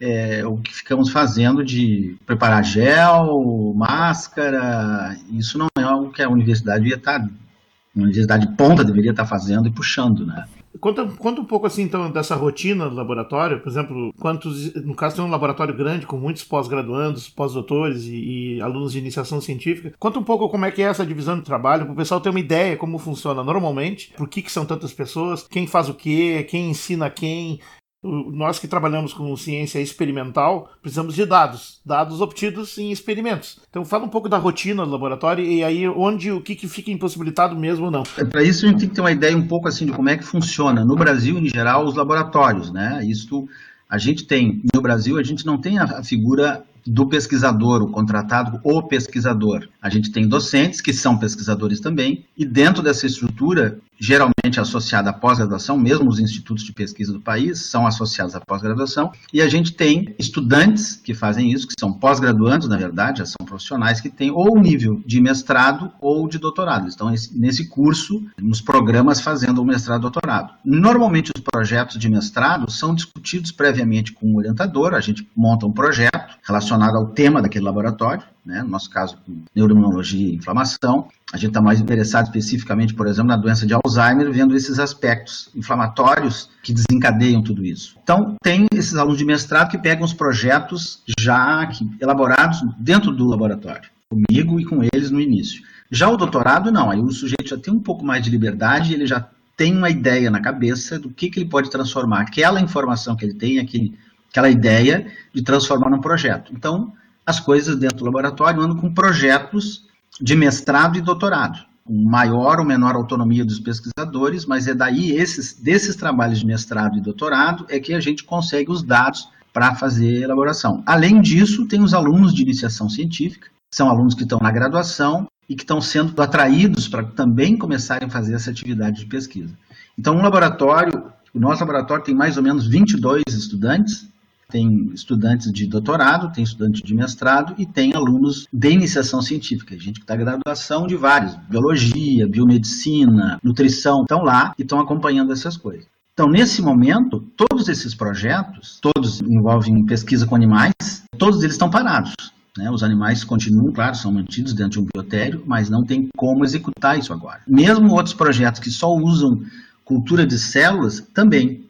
é, 0.00 0.44
o 0.46 0.56
que 0.56 0.74
ficamos 0.74 1.10
fazendo 1.10 1.64
de 1.64 2.16
preparar 2.24 2.64
gel, 2.64 3.72
máscara. 3.76 5.16
Isso 5.30 5.58
não 5.58 5.68
é 5.78 5.82
algo 5.82 6.10
que 6.10 6.22
a 6.22 6.28
universidade 6.28 6.80
devia 6.80 6.96
estar, 6.96 7.20
tá, 7.20 7.26
a 7.26 7.98
universidade 7.98 8.46
ponta 8.56 8.84
deveria 8.84 9.10
estar 9.10 9.26
fazendo 9.26 9.68
e 9.68 9.72
puxando, 9.72 10.26
né? 10.26 10.46
Conta, 10.78 11.04
conta 11.18 11.40
um 11.40 11.44
pouco 11.44 11.66
assim 11.66 11.82
então 11.82 12.10
dessa 12.10 12.36
rotina 12.36 12.88
do 12.88 12.94
laboratório, 12.94 13.60
por 13.60 13.68
exemplo, 13.68 14.14
quantos, 14.20 14.72
no 14.74 14.94
caso 14.94 15.16
tem 15.16 15.24
um 15.24 15.30
laboratório 15.30 15.74
grande 15.74 16.06
com 16.06 16.16
muitos 16.16 16.44
pós-graduandos, 16.44 17.28
pós-doutores 17.28 18.04
e, 18.04 18.56
e, 18.56 18.60
alunos 18.60 18.92
de 18.92 18.98
iniciação 18.98 19.40
científica. 19.40 19.92
Conta 19.98 20.20
um 20.20 20.22
pouco 20.22 20.48
como 20.48 20.64
é 20.64 20.70
que 20.70 20.80
é 20.80 20.86
essa 20.86 21.04
divisão 21.04 21.36
de 21.36 21.44
trabalho, 21.44 21.86
para 21.86 21.92
o 21.92 21.96
pessoal 21.96 22.20
ter 22.20 22.30
uma 22.30 22.38
ideia 22.38 22.76
como 22.76 22.98
funciona 22.98 23.42
normalmente, 23.42 24.12
por 24.16 24.28
que, 24.28 24.42
que 24.42 24.52
são 24.52 24.64
tantas 24.64 24.92
pessoas, 24.92 25.46
quem 25.48 25.66
faz 25.66 25.88
o 25.88 25.94
quê, 25.94 26.46
quem 26.48 26.70
ensina 26.70 27.10
quem, 27.10 27.58
nós 28.02 28.58
que 28.58 28.66
trabalhamos 28.66 29.12
com 29.12 29.36
ciência 29.36 29.78
experimental 29.78 30.70
precisamos 30.80 31.14
de 31.14 31.26
dados, 31.26 31.80
dados 31.84 32.20
obtidos 32.20 32.78
em 32.78 32.90
experimentos. 32.90 33.58
Então 33.68 33.84
fala 33.84 34.04
um 34.04 34.08
pouco 34.08 34.28
da 34.28 34.38
rotina 34.38 34.84
do 34.84 34.90
laboratório 34.90 35.44
e 35.44 35.62
aí 35.62 35.86
onde 35.86 36.32
o 36.32 36.40
que, 36.40 36.54
que 36.54 36.66
fica 36.66 36.90
impossibilitado 36.90 37.54
mesmo 37.54 37.86
ou 37.86 37.90
não. 37.90 38.02
É, 38.16 38.24
Para 38.24 38.42
isso 38.42 38.64
a 38.64 38.68
gente 38.68 38.80
tem 38.80 38.88
que 38.88 38.94
ter 38.94 39.00
uma 39.02 39.12
ideia 39.12 39.36
um 39.36 39.46
pouco 39.46 39.68
assim 39.68 39.84
de 39.84 39.92
como 39.92 40.08
é 40.08 40.16
que 40.16 40.24
funciona 40.24 40.84
no 40.84 40.96
Brasil 40.96 41.38
em 41.38 41.48
geral 41.48 41.84
os 41.84 41.94
laboratórios, 41.94 42.72
né? 42.72 43.04
Isso 43.04 43.46
a 43.88 43.98
gente 43.98 44.24
tem 44.24 44.62
no 44.74 44.80
Brasil 44.80 45.18
a 45.18 45.22
gente 45.22 45.44
não 45.44 45.58
tem 45.58 45.78
a 45.78 46.02
figura 46.02 46.64
do 46.86 47.06
pesquisador, 47.06 47.82
o 47.82 47.90
contratado, 47.90 48.58
o 48.64 48.82
pesquisador. 48.82 49.68
A 49.82 49.88
gente 49.88 50.10
tem 50.10 50.28
docentes 50.28 50.80
que 50.80 50.92
são 50.92 51.18
pesquisadores 51.18 51.80
também, 51.80 52.24
e 52.36 52.44
dentro 52.44 52.82
dessa 52.82 53.06
estrutura, 53.06 53.78
geralmente 53.98 54.58
associada 54.58 55.10
à 55.10 55.12
pós-graduação, 55.12 55.78
mesmo 55.78 56.08
os 56.08 56.18
institutos 56.18 56.64
de 56.64 56.72
pesquisa 56.72 57.12
do 57.12 57.20
país 57.20 57.66
são 57.66 57.86
associados 57.86 58.34
à 58.34 58.40
pós-graduação, 58.40 59.12
e 59.32 59.40
a 59.40 59.48
gente 59.48 59.72
tem 59.72 60.14
estudantes 60.18 60.96
que 60.96 61.14
fazem 61.14 61.50
isso, 61.50 61.66
que 61.66 61.74
são 61.78 61.92
pós-graduandos, 61.92 62.68
na 62.68 62.76
verdade, 62.76 63.20
já 63.20 63.26
são 63.26 63.46
profissionais 63.46 64.00
que 64.00 64.10
têm 64.10 64.30
ou 64.30 64.58
nível 64.58 65.02
de 65.06 65.20
mestrado 65.20 65.90
ou 66.00 66.28
de 66.28 66.38
doutorado. 66.38 66.88
Estão 66.88 67.12
nesse 67.32 67.68
curso, 67.68 68.22
nos 68.38 68.60
programas 68.60 69.20
fazendo 69.20 69.62
o 69.62 69.64
mestrado 69.64 70.00
e 70.00 70.02
doutorado. 70.02 70.52
Normalmente 70.64 71.30
os 71.34 71.42
projetos 71.42 71.98
de 71.98 72.08
mestrado 72.08 72.70
são 72.70 72.94
discutidos 72.94 73.50
previamente 73.50 74.12
com 74.12 74.32
o 74.32 74.36
orientador, 74.36 74.94
a 74.94 75.00
gente 75.00 75.26
monta 75.36 75.66
um 75.66 75.72
projeto 75.72 76.38
relacionado 76.46 76.96
ao 76.96 77.08
tema 77.08 77.42
daquele 77.42 77.64
laboratório, 77.64 78.22
né? 78.44 78.62
no 78.62 78.68
nosso 78.68 78.90
caso, 78.90 79.18
com 79.24 79.42
neuroimunologia 79.54 80.28
e 80.28 80.34
inflamação. 80.34 81.08
A 81.32 81.36
gente 81.36 81.48
está 81.48 81.60
mais 81.60 81.80
interessado 81.80 82.26
especificamente, 82.26 82.94
por 82.94 83.06
exemplo, 83.06 83.28
na 83.28 83.36
doença 83.36 83.66
de 83.66 83.74
Alzheimer, 83.74 84.32
vendo 84.32 84.56
esses 84.56 84.78
aspectos 84.78 85.48
inflamatórios 85.54 86.50
que 86.62 86.72
desencadeiam 86.72 87.42
tudo 87.42 87.64
isso. 87.64 87.96
Então, 88.02 88.34
tem 88.42 88.66
esses 88.72 88.94
alunos 88.96 89.18
de 89.18 89.24
mestrado 89.24 89.70
que 89.70 89.78
pegam 89.78 90.04
os 90.04 90.12
projetos 90.12 91.02
já 91.18 91.68
elaborados 92.00 92.60
dentro 92.78 93.12
do 93.12 93.26
laboratório, 93.26 93.88
comigo 94.08 94.58
e 94.58 94.64
com 94.64 94.82
eles 94.92 95.10
no 95.10 95.20
início. 95.20 95.62
Já 95.90 96.08
o 96.08 96.16
doutorado, 96.16 96.70
não. 96.70 96.90
Aí 96.90 97.00
o 97.00 97.10
sujeito 97.10 97.48
já 97.48 97.58
tem 97.58 97.72
um 97.72 97.80
pouco 97.80 98.04
mais 98.04 98.22
de 98.22 98.30
liberdade, 98.30 98.94
ele 98.94 99.06
já 99.06 99.28
tem 99.56 99.76
uma 99.76 99.90
ideia 99.90 100.30
na 100.30 100.40
cabeça 100.40 100.98
do 100.98 101.10
que, 101.10 101.28
que 101.28 101.40
ele 101.40 101.48
pode 101.48 101.68
transformar 101.68 102.22
aquela 102.22 102.60
informação 102.60 103.14
que 103.14 103.24
ele 103.24 103.34
tem, 103.34 103.58
aquele, 103.58 103.98
aquela 104.30 104.48
ideia, 104.48 105.06
de 105.34 105.42
transformar 105.42 105.90
num 105.90 106.00
projeto. 106.00 106.52
Então, 106.54 106.92
as 107.30 107.40
coisas 107.40 107.76
dentro 107.76 107.98
do 107.98 108.04
laboratório 108.04 108.60
andam 108.60 108.76
com 108.76 108.92
projetos 108.92 109.88
de 110.20 110.34
mestrado 110.36 110.98
e 110.98 111.00
doutorado, 111.00 111.58
com 111.84 111.94
maior 111.94 112.58
ou 112.58 112.64
menor 112.64 112.94
autonomia 112.94 113.44
dos 113.44 113.60
pesquisadores, 113.60 114.44
mas 114.44 114.66
é 114.66 114.74
daí 114.74 115.12
esses 115.12 115.54
desses 115.54 115.96
trabalhos 115.96 116.40
de 116.40 116.46
mestrado 116.46 116.98
e 116.98 117.00
doutorado 117.00 117.64
é 117.68 117.78
que 117.78 117.94
a 117.94 118.00
gente 118.00 118.24
consegue 118.24 118.70
os 118.70 118.82
dados 118.82 119.28
para 119.52 119.74
fazer 119.74 120.22
elaboração. 120.22 120.82
Além 120.84 121.20
disso, 121.20 121.66
tem 121.66 121.82
os 121.82 121.94
alunos 121.94 122.34
de 122.34 122.42
iniciação 122.42 122.88
científica, 122.88 123.48
são 123.70 123.88
alunos 123.88 124.14
que 124.14 124.24
estão 124.24 124.40
na 124.40 124.50
graduação 124.50 125.26
e 125.48 125.54
que 125.54 125.62
estão 125.62 125.80
sendo 125.80 126.20
atraídos 126.20 126.88
para 126.88 127.04
também 127.04 127.56
começarem 127.56 128.08
a 128.08 128.10
fazer 128.10 128.34
essa 128.34 128.50
atividade 128.50 129.00
de 129.00 129.06
pesquisa. 129.06 129.52
Então, 129.96 130.16
um 130.16 130.22
laboratório, 130.22 131.04
o 131.32 131.38
nosso 131.38 131.60
laboratório 131.60 132.04
tem 132.04 132.14
mais 132.14 132.36
ou 132.36 132.42
menos 132.42 132.66
22 132.66 133.22
estudantes, 133.28 134.09
tem 134.50 134.90
estudantes 134.92 135.52
de 135.52 135.66
doutorado, 135.66 136.32
tem 136.32 136.42
estudantes 136.44 136.82
de 136.82 136.94
mestrado 136.94 137.54
e 137.56 137.64
tem 137.64 137.94
alunos 137.94 138.46
de 138.52 138.70
iniciação 138.70 139.22
científica, 139.22 139.78
gente 139.78 140.00
que 140.00 140.04
está 140.04 140.16
graduação 140.16 140.86
de 140.86 140.96
vários, 140.96 141.36
biologia, 141.48 142.26
biomedicina, 142.26 143.38
nutrição, 143.42 144.02
estão 144.02 144.22
lá 144.22 144.52
e 144.58 144.62
estão 144.62 144.80
acompanhando 144.80 145.32
essas 145.32 145.56
coisas. 145.56 145.86
Então, 146.12 146.28
nesse 146.28 146.60
momento, 146.60 147.20
todos 147.36 147.68
esses 147.68 147.94
projetos, 147.94 148.78
todos 148.82 149.22
envolvem 149.22 149.86
pesquisa 149.86 150.26
com 150.26 150.34
animais, 150.34 150.74
todos 151.16 151.42
eles 151.42 151.54
estão 151.54 151.70
parados. 151.70 152.12
Né? 152.58 152.70
Os 152.70 152.82
animais 152.82 153.24
continuam, 153.24 153.72
claro, 153.72 153.94
são 153.94 154.12
mantidos 154.12 154.52
dentro 154.52 154.72
de 154.72 154.80
um 154.80 154.86
biotério, 154.92 155.42
mas 155.46 155.70
não 155.70 155.82
tem 155.82 156.08
como 156.16 156.44
executar 156.44 156.98
isso 156.98 157.12
agora. 157.12 157.40
Mesmo 157.46 157.92
outros 157.92 158.14
projetos 158.14 158.60
que 158.60 158.70
só 158.70 158.92
usam 158.92 159.40
cultura 159.84 160.26
de 160.26 160.38
células, 160.38 161.00
também, 161.14 161.64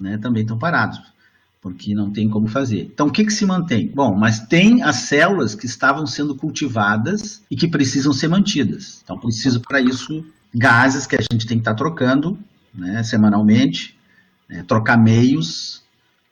né? 0.00 0.18
também 0.18 0.42
estão 0.42 0.58
parados, 0.58 1.00
porque 1.60 1.94
não 1.94 2.10
tem 2.10 2.28
como 2.28 2.48
fazer. 2.48 2.90
Então, 2.92 3.08
o 3.08 3.12
que, 3.12 3.24
que 3.24 3.32
se 3.32 3.44
mantém? 3.44 3.88
Bom, 3.88 4.16
mas 4.16 4.40
tem 4.40 4.82
as 4.82 4.96
células 4.96 5.54
que 5.54 5.66
estavam 5.66 6.06
sendo 6.06 6.34
cultivadas 6.34 7.42
e 7.50 7.56
que 7.56 7.68
precisam 7.68 8.12
ser 8.12 8.28
mantidas. 8.28 9.00
Então, 9.04 9.18
preciso 9.18 9.60
para 9.60 9.80
isso 9.80 10.24
gases 10.54 11.06
que 11.06 11.16
a 11.16 11.20
gente 11.20 11.46
tem 11.46 11.58
que 11.58 11.62
estar 11.62 11.72
tá 11.72 11.76
trocando 11.76 12.38
né, 12.74 13.02
semanalmente, 13.02 13.96
né, 14.48 14.64
trocar 14.66 14.96
meios, 14.96 15.82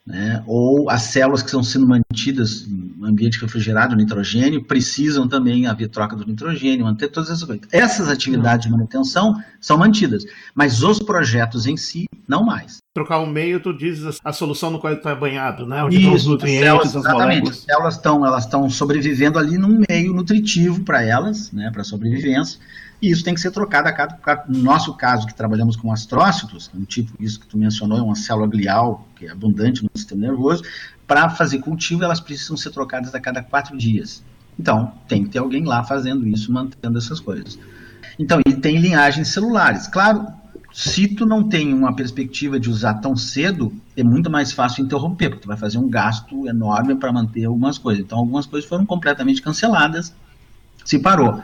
né, 0.07 0.43
ou 0.47 0.89
as 0.89 1.03
células 1.03 1.43
que 1.43 1.49
estão 1.49 1.63
sendo 1.63 1.87
mantidas 1.87 2.67
ambiente 3.09 3.41
refrigerado, 3.41 3.97
nitrogênio, 3.97 4.63
precisam 4.65 5.29
também 5.29 5.67
haver 5.67 5.89
troca 5.89 6.17
do 6.17 6.25
nitrogênio, 6.25 6.85
manter 6.85 7.09
todas 7.09 7.31
essas 7.31 7.45
coisas. 7.45 7.67
Essas 7.73 8.09
atividades 8.09 8.67
de 8.67 8.73
manutenção 8.73 9.35
são 9.61 9.79
mantidas, 9.79 10.25
mas 10.55 10.83
os 10.83 10.99
projetos 10.99 11.67
em 11.67 11.77
si, 11.77 12.07
não 12.27 12.45
mais. 12.45 12.79
Trocar 12.95 13.19
o 13.19 13.27
meio, 13.27 13.61
tu 13.61 13.77
dizes 13.77 14.19
a 14.25 14.33
solução 14.33 14.71
no 14.71 14.79
qual 14.79 14.93
está 14.93 15.15
banhado, 15.15 15.67
né? 15.67 15.85
Onde 15.85 16.01
Isso, 16.01 16.13
os 16.13 16.27
nutrientes, 16.27 16.65
células, 16.65 16.95
exatamente. 16.95 17.51
As 17.51 17.57
células 17.59 17.95
estão, 17.95 18.27
elas 18.27 18.45
estão 18.45 18.69
sobrevivendo 18.69 19.39
ali 19.39 19.57
num 19.57 19.81
meio 19.89 20.13
nutritivo 20.13 20.83
para 20.83 21.03
elas, 21.03 21.53
né, 21.53 21.71
para 21.71 21.85
sobrevivência, 21.85 22.59
e 23.01 23.11
isso 23.11 23.23
tem 23.23 23.33
que 23.33 23.41
ser 23.41 23.51
trocado 23.53 23.89
a 23.89 23.93
cada, 23.93 24.45
no 24.49 24.63
nosso 24.63 24.93
caso, 24.95 25.27
que 25.27 25.35
trabalhamos 25.35 25.77
com 25.77 25.93
astrócitos, 25.93 26.71
um 26.75 26.85
tipo, 26.85 27.13
isso 27.23 27.39
que 27.39 27.47
tu 27.47 27.57
mencionou, 27.57 27.99
é 27.99 28.03
uma 28.03 28.17
célula 28.17 28.49
glial, 28.49 29.07
que 29.15 29.27
é 29.27 29.31
abundante 29.31 29.85
no 29.85 29.91
sistema 29.95 30.23
nervoso, 30.23 30.65
para 31.07 31.31
fazer 31.31 31.61
cultivo, 31.61 32.03
elas 32.05 32.21
precisam 32.21 32.57
ser 32.57 32.71
trocadas 32.71 33.15
a 33.15 33.21
cada 33.21 33.43
quatro 33.43 33.77
dias. 33.79 34.23
Então, 34.59 34.93
tem 35.07 35.23
que 35.23 35.31
ter 35.31 35.39
alguém 35.39 35.65
lá 35.65 35.85
fazendo 35.85 36.27
isso, 36.27 36.53
mantendo 36.53 36.99
essas 36.99 37.21
coisas. 37.21 37.59
Então, 38.19 38.41
e 38.45 38.53
tem 38.55 38.79
linhagens 38.79 39.29
celulares. 39.29 39.87
Claro, 39.87 40.27
se 40.73 41.07
tu 41.07 41.25
não 41.25 41.49
tem 41.49 41.73
uma 41.73 41.95
perspectiva 41.95 42.59
de 42.59 42.69
usar 42.69 42.95
tão 42.95 43.17
cedo, 43.17 43.73
é 43.97 44.03
muito 44.03 44.29
mais 44.29 44.53
fácil 44.53 44.85
interromper, 44.85 45.31
porque 45.31 45.43
tu 45.43 45.49
vai 45.49 45.57
fazer 45.57 45.79
um 45.79 45.89
gasto 45.89 46.49
enorme 46.49 46.97
para 46.97 47.13
manter 47.13 47.45
algumas 47.45 47.79
coisas. 47.79 48.05
Então, 48.05 48.19
algumas 48.19 48.45
coisas 48.45 48.69
foram 48.69 48.85
completamente 48.85 49.41
canceladas, 49.41 50.13
se 50.85 50.99
parou 50.99 51.41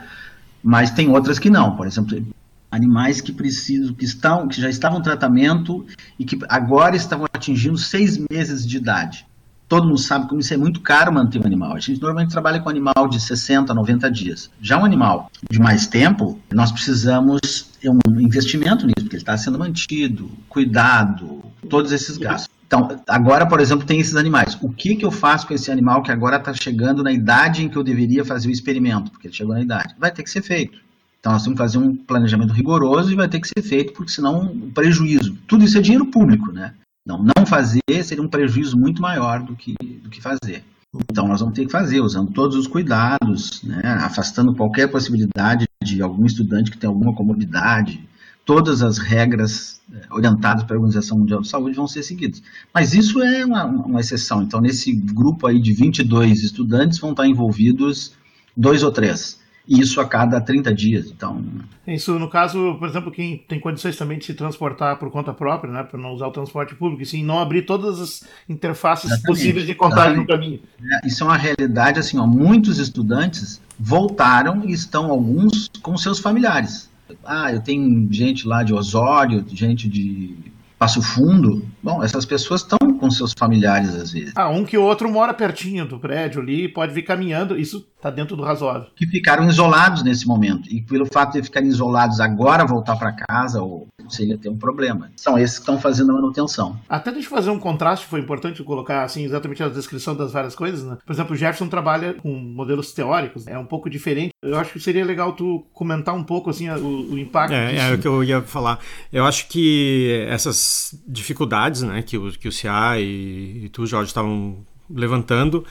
mas 0.65 0.89
tem 0.89 1.09
outras 1.09 1.37
que 1.37 1.47
não. 1.47 1.75
Por 1.75 1.85
exemplo, 1.85 2.25
animais 2.71 3.21
que 3.21 3.31
precisam, 3.31 3.93
que 3.93 4.03
estão, 4.03 4.47
que 4.47 4.59
já 4.59 4.67
estavam 4.67 4.97
em 4.97 5.03
tratamento 5.03 5.85
e 6.17 6.25
que 6.25 6.39
agora 6.49 6.95
estavam 6.95 7.27
atingindo 7.31 7.77
seis 7.77 8.17
meses 8.29 8.65
de 8.65 8.77
idade. 8.77 9.27
Todo 9.67 9.87
mundo 9.87 9.99
sabe 9.99 10.27
como 10.27 10.41
isso 10.41 10.53
é 10.53 10.57
muito 10.57 10.81
caro 10.81 11.13
manter 11.13 11.39
um 11.39 11.45
animal. 11.45 11.75
A 11.75 11.79
gente 11.79 12.01
normalmente 12.01 12.31
trabalha 12.31 12.59
com 12.59 12.69
animal 12.69 13.07
de 13.07 13.19
60, 13.19 13.73
90 13.73 14.11
dias. 14.11 14.49
Já 14.59 14.79
um 14.79 14.85
animal 14.85 15.29
de 15.49 15.59
mais 15.59 15.85
tempo, 15.85 16.39
nós 16.51 16.71
precisamos 16.71 17.39
um 17.83 18.19
investimento 18.19 18.85
nisso, 18.85 19.01
porque 19.01 19.15
ele 19.15 19.21
está 19.21 19.37
sendo 19.37 19.59
mantido, 19.59 20.31
cuidado, 20.49 21.43
todos 21.69 21.91
esses 21.91 22.17
gastos. 22.17 22.54
Então, 22.67 22.87
agora, 23.07 23.45
por 23.45 23.59
exemplo, 23.59 23.85
tem 23.85 23.99
esses 23.99 24.15
animais. 24.15 24.57
O 24.61 24.69
que, 24.69 24.95
que 24.95 25.05
eu 25.05 25.11
faço 25.11 25.47
com 25.47 25.53
esse 25.53 25.71
animal 25.71 26.01
que 26.01 26.11
agora 26.11 26.37
está 26.37 26.53
chegando 26.53 27.03
na 27.03 27.11
idade 27.11 27.63
em 27.63 27.69
que 27.69 27.77
eu 27.77 27.83
deveria 27.83 28.25
fazer 28.25 28.47
o 28.47 28.51
experimento? 28.51 29.11
Porque 29.11 29.27
ele 29.27 29.35
chegou 29.35 29.53
na 29.53 29.61
idade. 29.61 29.95
Vai 29.99 30.11
ter 30.11 30.23
que 30.23 30.29
ser 30.29 30.41
feito. 30.41 30.79
Então, 31.19 31.33
nós 31.33 31.43
temos 31.43 31.57
que 31.57 31.63
fazer 31.63 31.77
um 31.77 31.95
planejamento 31.95 32.53
rigoroso 32.53 33.11
e 33.11 33.15
vai 33.15 33.27
ter 33.27 33.39
que 33.39 33.47
ser 33.47 33.61
feito, 33.61 33.93
porque 33.93 34.11
senão 34.11 34.45
o 34.45 34.71
prejuízo. 34.71 35.37
Tudo 35.47 35.63
isso 35.63 35.77
é 35.77 35.81
dinheiro 35.81 36.05
público, 36.07 36.51
né? 36.51 36.73
Não, 37.05 37.23
não 37.23 37.45
fazer 37.45 37.81
seria 38.03 38.23
um 38.23 38.27
prejuízo 38.27 38.77
muito 38.77 39.01
maior 39.01 39.43
do 39.43 39.55
que, 39.55 39.75
do 40.01 40.09
que 40.09 40.21
fazer. 40.21 40.63
Então, 41.09 41.27
nós 41.27 41.39
vamos 41.39 41.55
ter 41.55 41.65
que 41.65 41.71
fazer, 41.71 41.99
usando 41.99 42.31
todos 42.31 42.55
os 42.55 42.67
cuidados, 42.67 43.61
né? 43.63 43.81
afastando 44.01 44.55
qualquer 44.55 44.87
possibilidade 44.87 45.67
de 45.83 46.01
algum 46.01 46.25
estudante 46.25 46.71
que 46.71 46.77
tem 46.77 46.87
alguma 46.87 47.13
comorbidade, 47.13 48.07
todas 48.45 48.83
as 48.83 48.99
regras 48.99 49.81
eh, 49.91 50.05
orientadas 50.11 50.63
pela 50.63 50.79
Organização 50.79 51.17
Mundial 51.17 51.41
de 51.41 51.47
Saúde 51.47 51.75
vão 51.75 51.87
ser 51.87 52.03
seguidas. 52.03 52.41
Mas 52.73 52.93
isso 52.93 53.21
é 53.21 53.43
uma, 53.43 53.65
uma 53.65 53.99
exceção. 53.99 54.43
Então, 54.43 54.61
nesse 54.61 54.93
grupo 54.93 55.47
aí 55.47 55.59
de 55.59 55.73
22 55.73 56.43
estudantes 56.43 56.99
vão 56.99 57.11
estar 57.11 57.27
envolvidos 57.27 58.13
dois 58.55 58.83
ou 58.83 58.91
três. 58.91 59.43
E 59.67 59.81
isso 59.81 59.99
a 59.99 60.07
cada 60.07 60.39
30 60.39 60.71
dias. 60.75 61.07
Então, 61.07 61.43
isso 61.87 62.19
no 62.19 62.29
caso, 62.29 62.75
por 62.77 62.87
exemplo, 62.87 63.11
quem 63.11 63.35
tem 63.35 63.59
condições 63.59 63.97
também 63.97 64.19
de 64.19 64.25
se 64.25 64.35
transportar 64.35 64.99
por 64.99 65.09
conta 65.09 65.33
própria, 65.33 65.73
né, 65.73 65.81
para 65.81 65.99
não 65.99 66.13
usar 66.13 66.27
o 66.27 66.31
transporte 66.31 66.75
público, 66.75 67.01
e 67.01 67.05
sim 67.05 67.23
não 67.23 67.39
abrir 67.39 67.63
todas 67.63 67.99
as 67.99 68.23
interfaces 68.47 69.05
exatamente, 69.05 69.27
possíveis 69.27 69.65
de 69.65 69.73
contágio 69.73 70.17
no 70.17 70.27
caminho. 70.27 70.59
É, 70.79 71.07
isso 71.07 71.23
é 71.23 71.25
uma 71.25 71.37
realidade 71.37 71.99
assim, 71.99 72.19
ó, 72.19 72.27
muitos 72.27 72.77
estudantes 72.77 73.59
voltaram 73.79 74.63
e 74.65 74.71
estão 74.71 75.09
alguns 75.09 75.67
com 75.81 75.97
seus 75.97 76.19
familiares. 76.19 76.87
Ah, 77.23 77.51
eu 77.53 77.61
tenho 77.61 78.07
gente 78.11 78.47
lá 78.47 78.63
de 78.63 78.73
Osório, 78.73 79.45
gente 79.47 79.87
de 79.87 80.35
Passo 80.77 81.01
Fundo. 81.01 81.65
Bom, 81.81 82.03
essas 82.03 82.25
pessoas 82.25 82.61
estão 82.61 82.77
com 82.99 83.09
seus 83.09 83.33
familiares 83.37 83.95
às 83.95 84.11
vezes. 84.11 84.33
Ah, 84.35 84.49
um 84.49 84.65
que 84.65 84.77
o 84.77 84.83
outro 84.83 85.09
mora 85.11 85.33
pertinho 85.33 85.85
do 85.85 85.99
prédio 85.99 86.41
ali, 86.41 86.67
pode 86.67 86.93
vir 86.93 87.03
caminhando, 87.03 87.57
isso 87.57 87.85
está 87.95 88.09
dentro 88.09 88.35
do 88.35 88.43
razoável. 88.43 88.89
Que 88.95 89.07
ficaram 89.07 89.47
isolados 89.47 90.03
nesse 90.03 90.27
momento. 90.27 90.69
E 90.69 90.81
pelo 90.81 91.05
fato 91.05 91.33
de 91.33 91.43
ficarem 91.43 91.69
isolados 91.69 92.19
agora 92.19 92.65
voltar 92.65 92.95
para 92.97 93.13
casa, 93.13 93.61
ou 93.61 93.87
seria 94.09 94.37
ter 94.37 94.49
um 94.49 94.57
problema. 94.57 95.11
São 95.15 95.37
esses 95.37 95.57
que 95.57 95.61
estão 95.61 95.79
fazendo 95.79 96.11
a 96.11 96.15
manutenção. 96.15 96.79
Até 96.87 97.11
deixa 97.11 97.27
eu 97.27 97.31
fazer 97.31 97.49
um 97.49 97.59
contraste, 97.59 98.05
foi 98.05 98.19
importante 98.19 98.63
colocar 98.63 99.03
assim 99.03 99.23
exatamente 99.23 99.63
a 99.63 99.69
descrição 99.69 100.15
das 100.15 100.31
várias 100.31 100.55
coisas, 100.55 100.83
né? 100.83 100.97
Por 101.05 101.13
exemplo, 101.13 101.33
o 101.33 101.37
Jefferson 101.37 101.67
trabalha 101.67 102.13
com 102.13 102.29
modelos 102.29 102.93
teóricos, 102.93 103.47
é 103.47 103.57
um 103.57 103.65
pouco 103.65 103.89
diferente. 103.89 104.31
Eu 104.41 104.57
acho 104.57 104.73
que 104.73 104.79
seria 104.79 105.05
legal 105.05 105.33
tu 105.33 105.65
comentar 105.73 106.15
um 106.15 106.23
pouco 106.23 106.49
assim 106.49 106.69
o, 106.69 107.13
o 107.13 107.17
impacto. 107.17 107.53
É, 107.53 107.71
disso. 107.71 107.83
é 107.83 107.93
o 107.93 107.97
que 107.97 108.07
eu 108.07 108.23
ia 108.23 108.41
falar. 108.41 108.79
Eu 109.11 109.25
acho 109.25 109.47
que 109.47 110.25
essas 110.27 110.97
dificuldades, 111.07 111.81
né, 111.81 112.01
que 112.01 112.17
o, 112.17 112.31
que 112.31 112.47
o 112.47 112.51
CA 112.51 112.99
e, 112.99 113.65
e 113.65 113.69
tu, 113.69 113.85
Jorge, 113.85 114.09
estavam 114.09 114.65
levantando, 114.89 115.65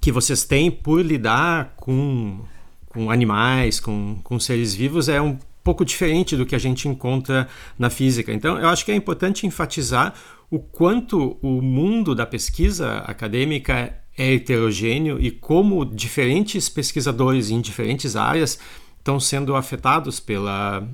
que 0.00 0.12
vocês 0.12 0.44
têm 0.44 0.70
por 0.70 1.00
lidar 1.00 1.74
com, 1.76 2.40
com 2.88 3.10
animais, 3.10 3.80
com, 3.80 4.18
com 4.22 4.38
seres 4.38 4.74
vivos, 4.74 5.08
é 5.08 5.20
um 5.20 5.38
pouco 5.64 5.84
diferente 5.84 6.36
do 6.36 6.44
que 6.44 6.54
a 6.54 6.58
gente 6.58 6.86
encontra 6.86 7.48
na 7.78 7.88
física. 7.88 8.32
Então, 8.32 8.58
eu 8.58 8.68
acho 8.68 8.84
que 8.84 8.92
é 8.92 8.94
importante 8.94 9.46
enfatizar 9.46 10.14
o 10.50 10.58
quanto 10.58 11.38
o 11.40 11.62
mundo 11.62 12.14
da 12.14 12.26
pesquisa 12.26 12.98
acadêmica 12.98 13.98
é 14.16 14.34
heterogêneo 14.34 15.18
e 15.18 15.30
como 15.30 15.84
diferentes 15.84 16.68
pesquisadores 16.68 17.50
em 17.50 17.60
diferentes 17.60 18.14
áreas 18.14 18.58
estão 18.98 19.18
sendo 19.18 19.56
afetados 19.56 20.20
pela, 20.20 20.86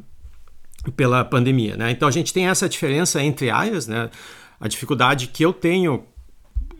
pela 0.96 1.24
pandemia. 1.24 1.76
Né? 1.76 1.90
Então, 1.90 2.08
a 2.08 2.12
gente 2.12 2.32
tem 2.32 2.46
essa 2.46 2.68
diferença 2.68 3.22
entre 3.22 3.50
áreas, 3.50 3.88
né? 3.88 4.08
a 4.60 4.68
dificuldade 4.68 5.26
que 5.26 5.44
eu 5.44 5.52
tenho 5.52 6.04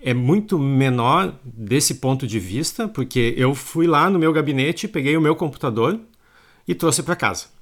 é 0.02 0.14
muito 0.14 0.58
menor 0.58 1.34
desse 1.44 1.96
ponto 1.96 2.26
de 2.26 2.38
vista, 2.38 2.88
porque 2.88 3.34
eu 3.36 3.54
fui 3.54 3.86
lá 3.86 4.08
no 4.08 4.18
meu 4.18 4.32
gabinete, 4.32 4.88
peguei 4.88 5.16
o 5.16 5.20
meu 5.20 5.34
computador 5.34 6.00
e 6.66 6.74
trouxe 6.74 7.02
para 7.02 7.16
casa. 7.16 7.59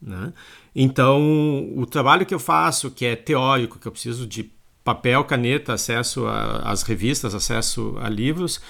Né? 0.00 0.32
Então, 0.74 1.72
o 1.76 1.84
trabalho 1.84 2.24
que 2.24 2.34
eu 2.34 2.38
faço, 2.38 2.90
que 2.90 3.04
é 3.04 3.16
teórico, 3.16 3.78
que 3.78 3.86
eu 3.86 3.92
preciso 3.92 4.26
de 4.26 4.50
papel, 4.84 5.24
caneta, 5.24 5.74
acesso 5.74 6.26
às 6.62 6.82
revistas, 6.82 7.34
acesso 7.34 7.96
a 8.00 8.08
livros, 8.08 8.60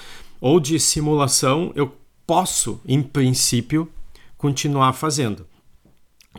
ou 0.41 0.59
de 0.59 0.79
simulação, 0.79 1.71
eu 1.75 1.95
posso, 2.25 2.81
em 2.85 3.01
princípio, 3.01 3.89
continuar 4.37 4.93
fazendo. 4.93 5.45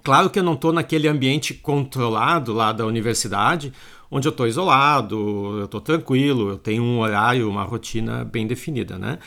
Claro 0.02 0.30
que 0.30 0.38
eu 0.38 0.42
não 0.42 0.54
estou 0.54 0.72
naquele 0.72 1.08
ambiente 1.08 1.54
controlado 1.54 2.52
lá 2.52 2.72
da 2.72 2.86
universidade, 2.86 3.72
onde 4.10 4.26
eu 4.26 4.30
estou 4.30 4.46
isolado, 4.46 5.16
eu 5.58 5.64
estou 5.64 5.80
tranquilo, 5.80 6.50
eu 6.50 6.58
tenho 6.58 6.82
um 6.82 6.98
horário, 7.00 7.48
uma 7.48 7.64
rotina 7.64 8.24
bem 8.24 8.46
definida, 8.46 8.98
né? 8.98 9.18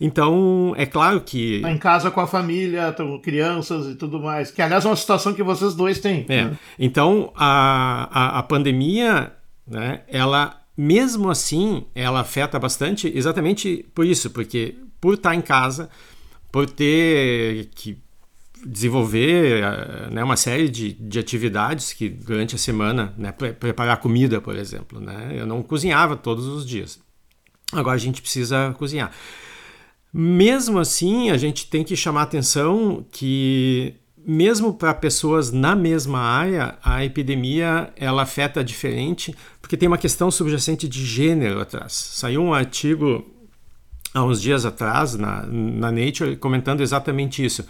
Então, 0.00 0.74
é 0.76 0.86
claro 0.86 1.20
que. 1.20 1.60
Tá 1.60 1.70
em 1.70 1.78
casa 1.78 2.10
com 2.10 2.20
a 2.20 2.26
família, 2.26 2.94
crianças 3.22 3.86
e 3.86 3.94
tudo 3.94 4.20
mais. 4.20 4.50
Que, 4.50 4.60
aliás, 4.62 4.84
é 4.84 4.88
uma 4.88 4.96
situação 4.96 5.32
que 5.32 5.42
vocês 5.42 5.74
dois 5.74 6.00
têm. 6.00 6.26
É. 6.28 6.44
Né? 6.44 6.58
Então, 6.78 7.32
a, 7.36 8.08
a, 8.10 8.38
a 8.38 8.42
pandemia, 8.42 9.32
né, 9.66 10.00
ela 10.08 10.62
mesmo 10.76 11.30
assim, 11.30 11.84
ela 11.94 12.20
afeta 12.20 12.58
bastante 12.58 13.12
exatamente 13.14 13.84
por 13.94 14.06
isso, 14.06 14.30
porque 14.30 14.74
por 15.00 15.14
estar 15.14 15.34
em 15.34 15.42
casa, 15.42 15.90
por 16.50 16.68
ter 16.68 17.68
que 17.74 17.98
desenvolver 18.64 19.62
né, 20.10 20.22
uma 20.22 20.36
série 20.36 20.68
de, 20.68 20.92
de 20.92 21.18
atividades 21.18 21.92
que 21.92 22.08
durante 22.08 22.54
a 22.54 22.58
semana, 22.58 23.12
né, 23.18 23.32
preparar 23.32 23.96
comida, 23.98 24.40
por 24.40 24.56
exemplo, 24.56 25.00
né, 25.00 25.32
eu 25.34 25.46
não 25.46 25.62
cozinhava 25.62 26.16
todos 26.16 26.46
os 26.46 26.64
dias. 26.64 27.00
Agora 27.72 27.96
a 27.96 28.00
gente 28.00 28.22
precisa 28.22 28.74
cozinhar. 28.78 29.10
Mesmo 30.12 30.78
assim, 30.78 31.30
a 31.30 31.36
gente 31.36 31.66
tem 31.68 31.82
que 31.82 31.96
chamar 31.96 32.22
atenção 32.22 33.04
que 33.10 33.94
mesmo 34.24 34.74
para 34.74 34.94
pessoas 34.94 35.50
na 35.50 35.74
mesma 35.74 36.20
área, 36.20 36.78
a 36.82 37.04
epidemia 37.04 37.92
ela 37.96 38.22
afeta 38.22 38.62
diferente, 38.62 39.34
porque 39.60 39.76
tem 39.76 39.88
uma 39.88 39.98
questão 39.98 40.30
subjacente 40.30 40.88
de 40.88 41.04
gênero 41.04 41.60
atrás. 41.60 41.92
Saiu 41.92 42.42
um 42.42 42.54
artigo 42.54 43.24
há 44.14 44.22
uns 44.22 44.40
dias 44.40 44.64
atrás 44.64 45.14
na, 45.14 45.44
na 45.46 45.90
Nature 45.90 46.36
comentando 46.36 46.82
exatamente 46.82 47.44
isso. 47.44 47.64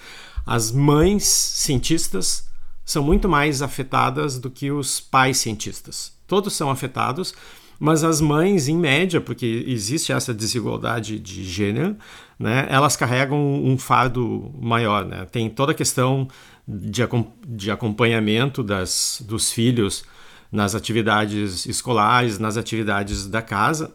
As 0.44 0.72
mães 0.72 1.25
cientistas 1.25 2.49
são 2.84 3.02
muito 3.02 3.28
mais 3.28 3.62
afetadas 3.62 4.38
do 4.38 4.50
que 4.50 4.70
os 4.70 5.00
pais 5.00 5.38
cientistas. 5.38 6.12
Todos 6.26 6.52
são 6.54 6.70
afetados, 6.70 7.34
mas 7.82 8.04
as 8.04 8.20
mães, 8.20 8.68
em 8.68 8.76
média, 8.76 9.20
porque 9.20 9.64
existe 9.66 10.12
essa 10.12 10.32
desigualdade 10.32 11.18
de 11.18 11.42
gênero, 11.42 11.96
né, 12.38 12.64
elas 12.70 12.94
carregam 12.94 13.36
um 13.36 13.76
fardo 13.76 14.54
maior. 14.56 15.04
Né? 15.04 15.26
Tem 15.32 15.50
toda 15.50 15.72
a 15.72 15.74
questão 15.74 16.28
de, 16.66 17.02
de 17.44 17.72
acompanhamento 17.72 18.62
das, 18.62 19.20
dos 19.26 19.50
filhos 19.50 20.04
nas 20.52 20.76
atividades 20.76 21.66
escolares, 21.66 22.38
nas 22.38 22.56
atividades 22.56 23.26
da 23.26 23.42
casa, 23.42 23.92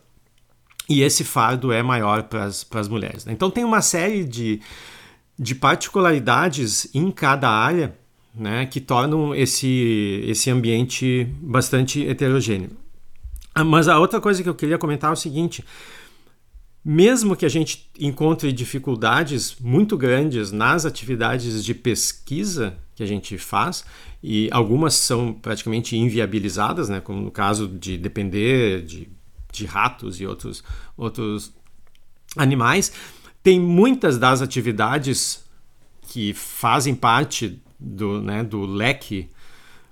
e 0.89 1.01
esse 1.01 1.23
fardo 1.23 1.71
é 1.71 1.81
maior 1.81 2.23
para 2.23 2.43
as 2.43 2.89
mulheres. 2.89 3.23
Né? 3.23 3.31
Então, 3.31 3.49
tem 3.49 3.63
uma 3.63 3.81
série 3.81 4.25
de, 4.25 4.59
de 5.39 5.55
particularidades 5.55 6.93
em 6.93 7.09
cada 7.09 7.49
área 7.49 7.97
né, 8.35 8.65
que 8.65 8.81
tornam 8.81 9.33
esse, 9.33 10.25
esse 10.27 10.51
ambiente 10.51 11.25
bastante 11.41 12.05
heterogêneo. 12.05 12.71
Ah, 13.57 13.63
mas 13.63 13.87
a 13.87 13.97
outra 13.97 14.21
coisa 14.21 14.43
que 14.43 14.47
eu 14.47 14.53
queria 14.53 14.77
comentar 14.77 15.09
é 15.09 15.13
o 15.13 15.15
seguinte: 15.15 15.65
mesmo 16.85 17.35
que 17.35 17.43
a 17.43 17.49
gente 17.49 17.89
encontre 17.99 18.53
dificuldades 18.53 19.57
muito 19.59 19.97
grandes 19.97 20.51
nas 20.51 20.85
atividades 20.85 21.65
de 21.65 21.73
pesquisa 21.73 22.77
que 22.93 23.01
a 23.01 23.05
gente 23.07 23.35
faz, 23.39 23.83
e 24.21 24.47
algumas 24.51 24.93
são 24.93 25.33
praticamente 25.33 25.97
inviabilizadas, 25.97 26.87
né, 26.87 27.01
como 27.01 27.19
no 27.19 27.31
caso 27.31 27.67
de 27.67 27.97
depender 27.97 28.83
de, 28.83 29.09
de 29.51 29.65
ratos 29.65 30.21
e 30.21 30.27
outros, 30.27 30.63
outros 30.95 31.51
animais, 32.35 32.91
tem 33.41 33.59
muitas 33.59 34.19
das 34.19 34.39
atividades 34.39 35.43
que 36.03 36.31
fazem 36.31 36.93
parte 36.93 37.59
do, 37.79 38.21
né, 38.21 38.43
do 38.43 38.67
leque 38.67 39.31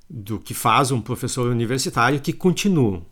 do 0.07 0.37
que 0.37 0.53
faz 0.53 0.91
um 0.91 1.01
professor 1.01 1.49
universitário 1.49 2.19
que 2.19 2.31
continuam. 2.31 3.03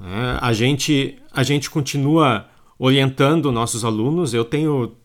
É, 0.00 0.38
a, 0.40 0.52
gente, 0.52 1.18
a 1.32 1.42
gente 1.42 1.68
continua 1.68 2.46
orientando 2.78 3.50
nossos 3.50 3.84
alunos. 3.84 4.32
Eu 4.32 4.44
tenho 4.44 4.96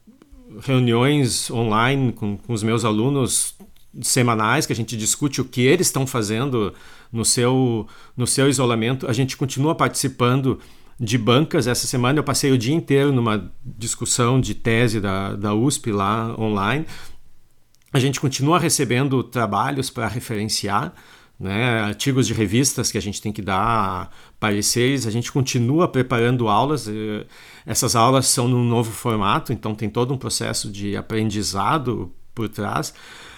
reuniões 0.61 1.49
online 1.49 2.11
com, 2.11 2.37
com 2.37 2.53
os 2.53 2.61
meus 2.61 2.85
alunos 2.85 3.55
semanais 4.01 4.65
que 4.65 4.73
a 4.73 4.75
gente 4.75 4.97
discute 4.97 5.41
o 5.41 5.45
que 5.45 5.61
eles 5.61 5.87
estão 5.87 6.05
fazendo 6.05 6.73
no 7.11 7.23
seu, 7.23 7.87
no 8.15 8.25
seu 8.25 8.49
isolamento. 8.49 9.07
A 9.07 9.13
gente 9.13 9.37
continua 9.37 9.75
participando 9.75 10.59
de 10.99 11.17
bancas. 11.17 11.67
Essa 11.67 11.87
semana 11.87 12.19
eu 12.19 12.23
passei 12.23 12.51
o 12.51 12.57
dia 12.57 12.73
inteiro 12.73 13.11
numa 13.11 13.51
discussão 13.63 14.39
de 14.39 14.53
tese 14.53 14.99
da, 14.99 15.35
da 15.35 15.53
USP 15.53 15.91
lá 15.91 16.35
online. 16.39 16.85
A 17.91 17.99
gente 17.99 18.19
continua 18.19 18.59
recebendo 18.59 19.23
trabalhos 19.23 19.89
para 19.89 20.07
referenciar 20.07 20.93
né, 21.39 21.81
artigos 21.81 22.27
de 22.27 22.33
revistas 22.33 22.91
que 22.91 22.97
a 22.97 23.01
gente 23.01 23.21
tem 23.21 23.31
que 23.31 23.41
dar 23.41 24.11
pareceres, 24.39 25.05
a 25.05 25.11
gente 25.11 25.31
continua 25.31 25.87
preparando 25.87 26.47
aulas. 26.47 26.87
Eh, 26.87 27.25
essas 27.65 27.95
aulas 27.95 28.27
são 28.27 28.47
num 28.47 28.63
novo 28.63 28.91
formato, 28.91 29.51
então 29.51 29.75
tem 29.75 29.89
todo 29.89 30.13
um 30.13 30.17
processo 30.17 30.71
de 30.71 30.95
aprendizado 30.95 32.11
por 32.33 32.47
trás. 32.49 32.93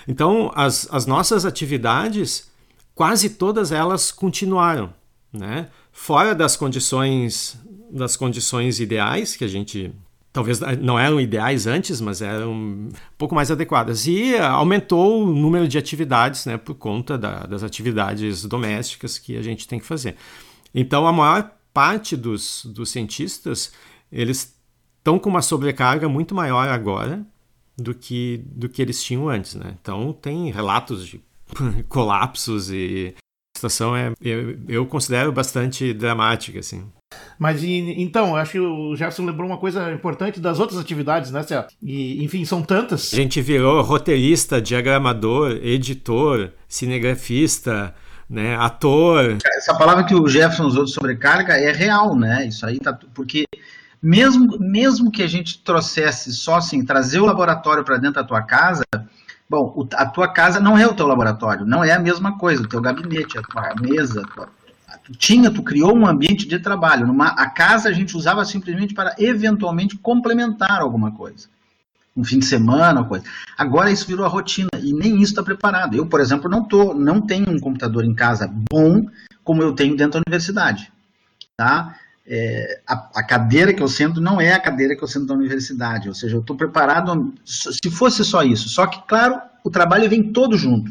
Então, 0.08 0.51
as, 0.55 0.88
as 0.91 1.05
nossas 1.05 1.45
atividades, 1.45 2.51
quase 2.93 3.31
todas 3.31 3.71
elas 3.71 4.12
continuaram, 4.12 4.93
né? 5.34 5.69
Fora 5.91 6.36
das 6.36 6.55
condições 6.55 7.58
das 7.91 8.17
condições 8.17 8.79
ideais 8.79 9.36
que 9.36 9.43
a 9.45 9.47
gente 9.47 9.93
talvez 10.35 10.59
não 10.81 10.99
eram 10.99 11.17
ideais 11.17 11.65
antes, 11.65 12.01
mas 12.01 12.21
eram 12.21 12.51
um 12.51 12.89
pouco 13.17 13.33
mais 13.33 13.49
adequadas. 13.49 14.05
E 14.05 14.37
aumentou 14.37 15.23
o 15.23 15.33
número 15.33 15.65
de 15.65 15.77
atividades, 15.77 16.45
né, 16.45 16.57
por 16.57 16.75
conta 16.75 17.17
da, 17.17 17.45
das 17.45 17.63
atividades 17.63 18.43
domésticas 18.43 19.17
que 19.17 19.37
a 19.37 19.41
gente 19.41 19.65
tem 19.65 19.79
que 19.79 19.85
fazer. 19.85 20.17
Então, 20.73 21.07
a 21.07 21.13
maior 21.13 21.51
parte 21.73 22.17
dos, 22.17 22.65
dos 22.65 22.89
cientistas, 22.89 23.71
eles 24.11 24.53
estão 24.97 25.17
com 25.17 25.29
uma 25.29 25.41
sobrecarga 25.41 26.09
muito 26.09 26.35
maior 26.35 26.67
agora 26.67 27.25
do 27.77 27.95
que, 27.95 28.43
do 28.45 28.67
que 28.67 28.81
eles 28.81 29.01
tinham 29.01 29.29
antes, 29.29 29.55
né? 29.55 29.73
Então, 29.81 30.11
tem 30.11 30.51
relatos 30.51 31.07
de 31.07 31.21
colapsos 31.87 32.69
e 32.69 33.15
a 33.15 33.57
situação 33.57 33.95
é, 33.95 34.11
eu, 34.19 34.59
eu 34.67 34.85
considero 34.85 35.31
bastante 35.31 35.93
dramática, 35.93 36.59
assim. 36.59 36.83
Mas 37.38 37.63
então, 37.63 38.36
acho 38.36 38.54
que 38.54 38.60
o 38.60 38.95
Jefferson 38.95 39.25
lembrou 39.25 39.47
uma 39.47 39.58
coisa 39.58 39.91
importante 39.91 40.39
das 40.39 40.60
outras 40.60 40.80
atividades, 40.80 41.32
né, 41.32 41.43
Cé? 41.43 41.67
E, 41.82 42.23
enfim, 42.23 42.45
são 42.45 42.62
tantas. 42.62 43.13
A 43.13 43.17
gente 43.17 43.41
virou 43.41 43.82
roteirista, 43.82 44.62
diagramador, 44.62 45.51
editor, 45.62 46.51
cinegrafista, 46.67 47.93
né, 48.30 48.56
ator. 48.56 49.38
Essa 49.58 49.75
palavra 49.75 50.06
que 50.06 50.15
o 50.15 50.28
Jefferson 50.28 50.65
usou 50.65 50.86
de 50.86 50.93
sobrecarga 50.93 51.54
é 51.54 51.71
real, 51.71 52.15
né? 52.15 52.47
Isso 52.47 52.65
aí 52.65 52.80
tá. 52.80 52.97
Porque 53.13 53.45
mesmo, 54.01 54.58
mesmo 54.60 55.12
que 55.12 55.23
a 55.23 55.28
gente 55.28 55.63
trouxesse 55.63 56.32
só 56.32 56.58
assim, 56.58 56.86
trazer 56.86 57.19
o 57.19 57.25
laboratório 57.25 57.84
para 57.84 57.97
dentro 57.97 58.21
da 58.21 58.23
tua 58.23 58.41
casa, 58.41 58.84
bom, 59.49 59.88
a 59.93 60.06
tua 60.06 60.28
casa 60.28 60.60
não 60.60 60.78
é 60.78 60.86
o 60.86 60.93
teu 60.93 61.08
laboratório, 61.08 61.65
não 61.65 61.84
é 61.84 61.91
a 61.91 61.99
mesma 61.99 62.38
coisa, 62.38 62.63
o 62.63 62.67
teu 62.67 62.82
gabinete, 62.82 63.38
a 63.38 63.41
tua 63.41 63.73
mesa, 63.82 64.21
a 64.21 64.28
tua 64.28 64.49
tinha, 65.13 65.51
tu 65.51 65.61
criou 65.61 65.95
um 65.95 66.07
ambiente 66.07 66.47
de 66.47 66.59
trabalho. 66.59 67.05
Numa, 67.05 67.27
a 67.27 67.49
casa 67.49 67.89
a 67.89 67.91
gente 67.91 68.15
usava 68.15 68.43
simplesmente 68.45 68.93
para 68.93 69.15
eventualmente 69.19 69.97
complementar 69.97 70.81
alguma 70.81 71.11
coisa. 71.11 71.47
Um 72.15 72.23
fim 72.23 72.39
de 72.39 72.45
semana, 72.45 73.03
coisa. 73.03 73.25
Agora 73.57 73.91
isso 73.91 74.07
virou 74.07 74.25
a 74.25 74.29
rotina 74.29 74.69
e 74.81 74.93
nem 74.93 75.15
isso 75.15 75.33
está 75.33 75.43
preparado. 75.43 75.95
Eu, 75.95 76.05
por 76.05 76.21
exemplo, 76.21 76.49
não, 76.49 76.63
tô, 76.63 76.93
não 76.93 77.19
tenho 77.19 77.49
um 77.49 77.59
computador 77.59 78.05
em 78.05 78.13
casa 78.13 78.49
bom 78.71 79.05
como 79.43 79.61
eu 79.61 79.73
tenho 79.73 79.97
dentro 79.97 80.13
da 80.13 80.23
universidade. 80.25 80.91
Tá? 81.57 81.95
É, 82.25 82.81
a, 82.87 82.93
a, 83.15 83.23
cadeira 83.23 83.73
que 83.73 83.83
eu 83.83 83.87
sento 83.87 84.19
não 84.19 84.41
é 84.41 84.53
a 84.53 84.59
cadeira 84.59 84.95
que 84.95 85.03
eu 85.03 85.07
sento 85.07 85.27
na 85.27 85.35
universidade. 85.35 86.07
Ou 86.07 86.15
seja, 86.15 86.37
eu 86.37 86.41
estou 86.41 86.55
preparado. 86.55 87.33
Se 87.45 87.91
fosse 87.91 88.23
só 88.23 88.43
isso. 88.43 88.69
Só 88.69 88.87
que, 88.87 89.01
claro, 89.07 89.39
o 89.63 89.69
trabalho 89.69 90.09
vem 90.09 90.31
todo 90.31 90.57
junto. 90.57 90.89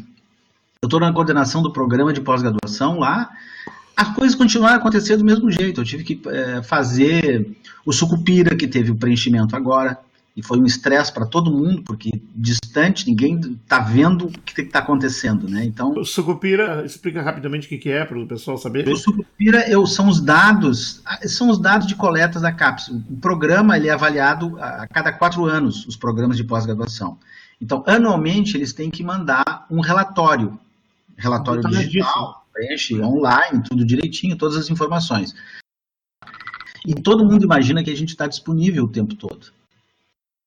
Eu 0.81 0.87
estou 0.87 0.99
na 0.99 1.11
coordenação 1.11 1.63
do 1.63 1.73
programa 1.73 2.13
de 2.13 2.21
pós-graduação 2.21 2.99
lá 2.99 3.31
as 3.95 4.13
coisas 4.13 4.35
continuaram 4.35 4.75
a 4.75 4.79
acontecer 4.79 5.17
do 5.17 5.23
mesmo 5.23 5.49
jeito. 5.51 5.81
Eu 5.81 5.85
tive 5.85 6.03
que 6.03 6.21
é, 6.29 6.61
fazer 6.61 7.55
o 7.85 7.93
sucupira, 7.93 8.55
que 8.55 8.67
teve 8.67 8.91
o 8.91 8.95
preenchimento 8.95 9.55
agora, 9.55 9.97
e 10.35 10.43
foi 10.43 10.59
um 10.59 10.65
estresse 10.65 11.13
para 11.13 11.25
todo 11.25 11.49
mundo, 11.49 11.81
porque 11.83 12.11
distante, 12.35 13.07
ninguém 13.07 13.39
está 13.39 13.79
vendo 13.79 14.25
o 14.25 14.31
que 14.31 14.59
está 14.61 14.79
acontecendo, 14.79 15.47
né? 15.47 15.63
Então, 15.63 15.91
o 15.91 16.03
sucupira, 16.03 16.83
explica 16.85 17.21
rapidamente 17.21 17.73
o 17.73 17.79
que 17.79 17.89
é 17.89 18.03
para 18.03 18.19
o 18.19 18.27
pessoal 18.27 18.57
saber. 18.57 18.85
O 18.89 18.97
sucupira 18.97 19.69
eu, 19.69 19.87
são 19.87 20.09
os 20.09 20.19
dados, 20.19 21.01
são 21.25 21.49
os 21.49 21.57
dados 21.57 21.87
de 21.87 21.95
coletas 21.95 22.41
da 22.41 22.51
CAPES. 22.51 22.89
O 22.89 23.15
programa 23.21 23.77
ele 23.77 23.87
é 23.87 23.93
avaliado 23.93 24.57
a 24.59 24.85
cada 24.87 25.13
quatro 25.13 25.45
anos, 25.45 25.85
os 25.87 25.95
programas 25.95 26.35
de 26.35 26.43
pós-graduação. 26.43 27.17
Então, 27.61 27.81
anualmente 27.87 28.57
eles 28.57 28.73
têm 28.73 28.89
que 28.89 29.03
mandar 29.03 29.65
um 29.71 29.79
relatório, 29.79 30.59
relatório 31.17 31.61
digital 31.61 32.44
preenche 32.55 32.99
online, 33.01 33.61
tudo 33.67 33.85
direitinho, 33.85 34.37
todas 34.37 34.55
as 34.55 34.69
informações. 34.69 35.35
E 36.87 36.93
todo 36.93 37.25
mundo 37.25 37.43
imagina 37.43 37.83
que 37.83 37.91
a 37.91 37.95
gente 37.95 38.09
está 38.09 38.27
disponível 38.27 38.85
o 38.85 38.91
tempo 38.91 39.15
todo. 39.15 39.47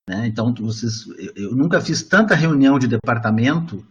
Né? 0.09 0.27
Então, 0.27 0.55
vocês, 0.55 1.05
eu 1.37 1.55
nunca 1.55 1.81
fiz 1.81 2.03
tanta 2.03 2.35
reunião 2.35 2.79
de 2.79 2.89
departamento 2.89 3.85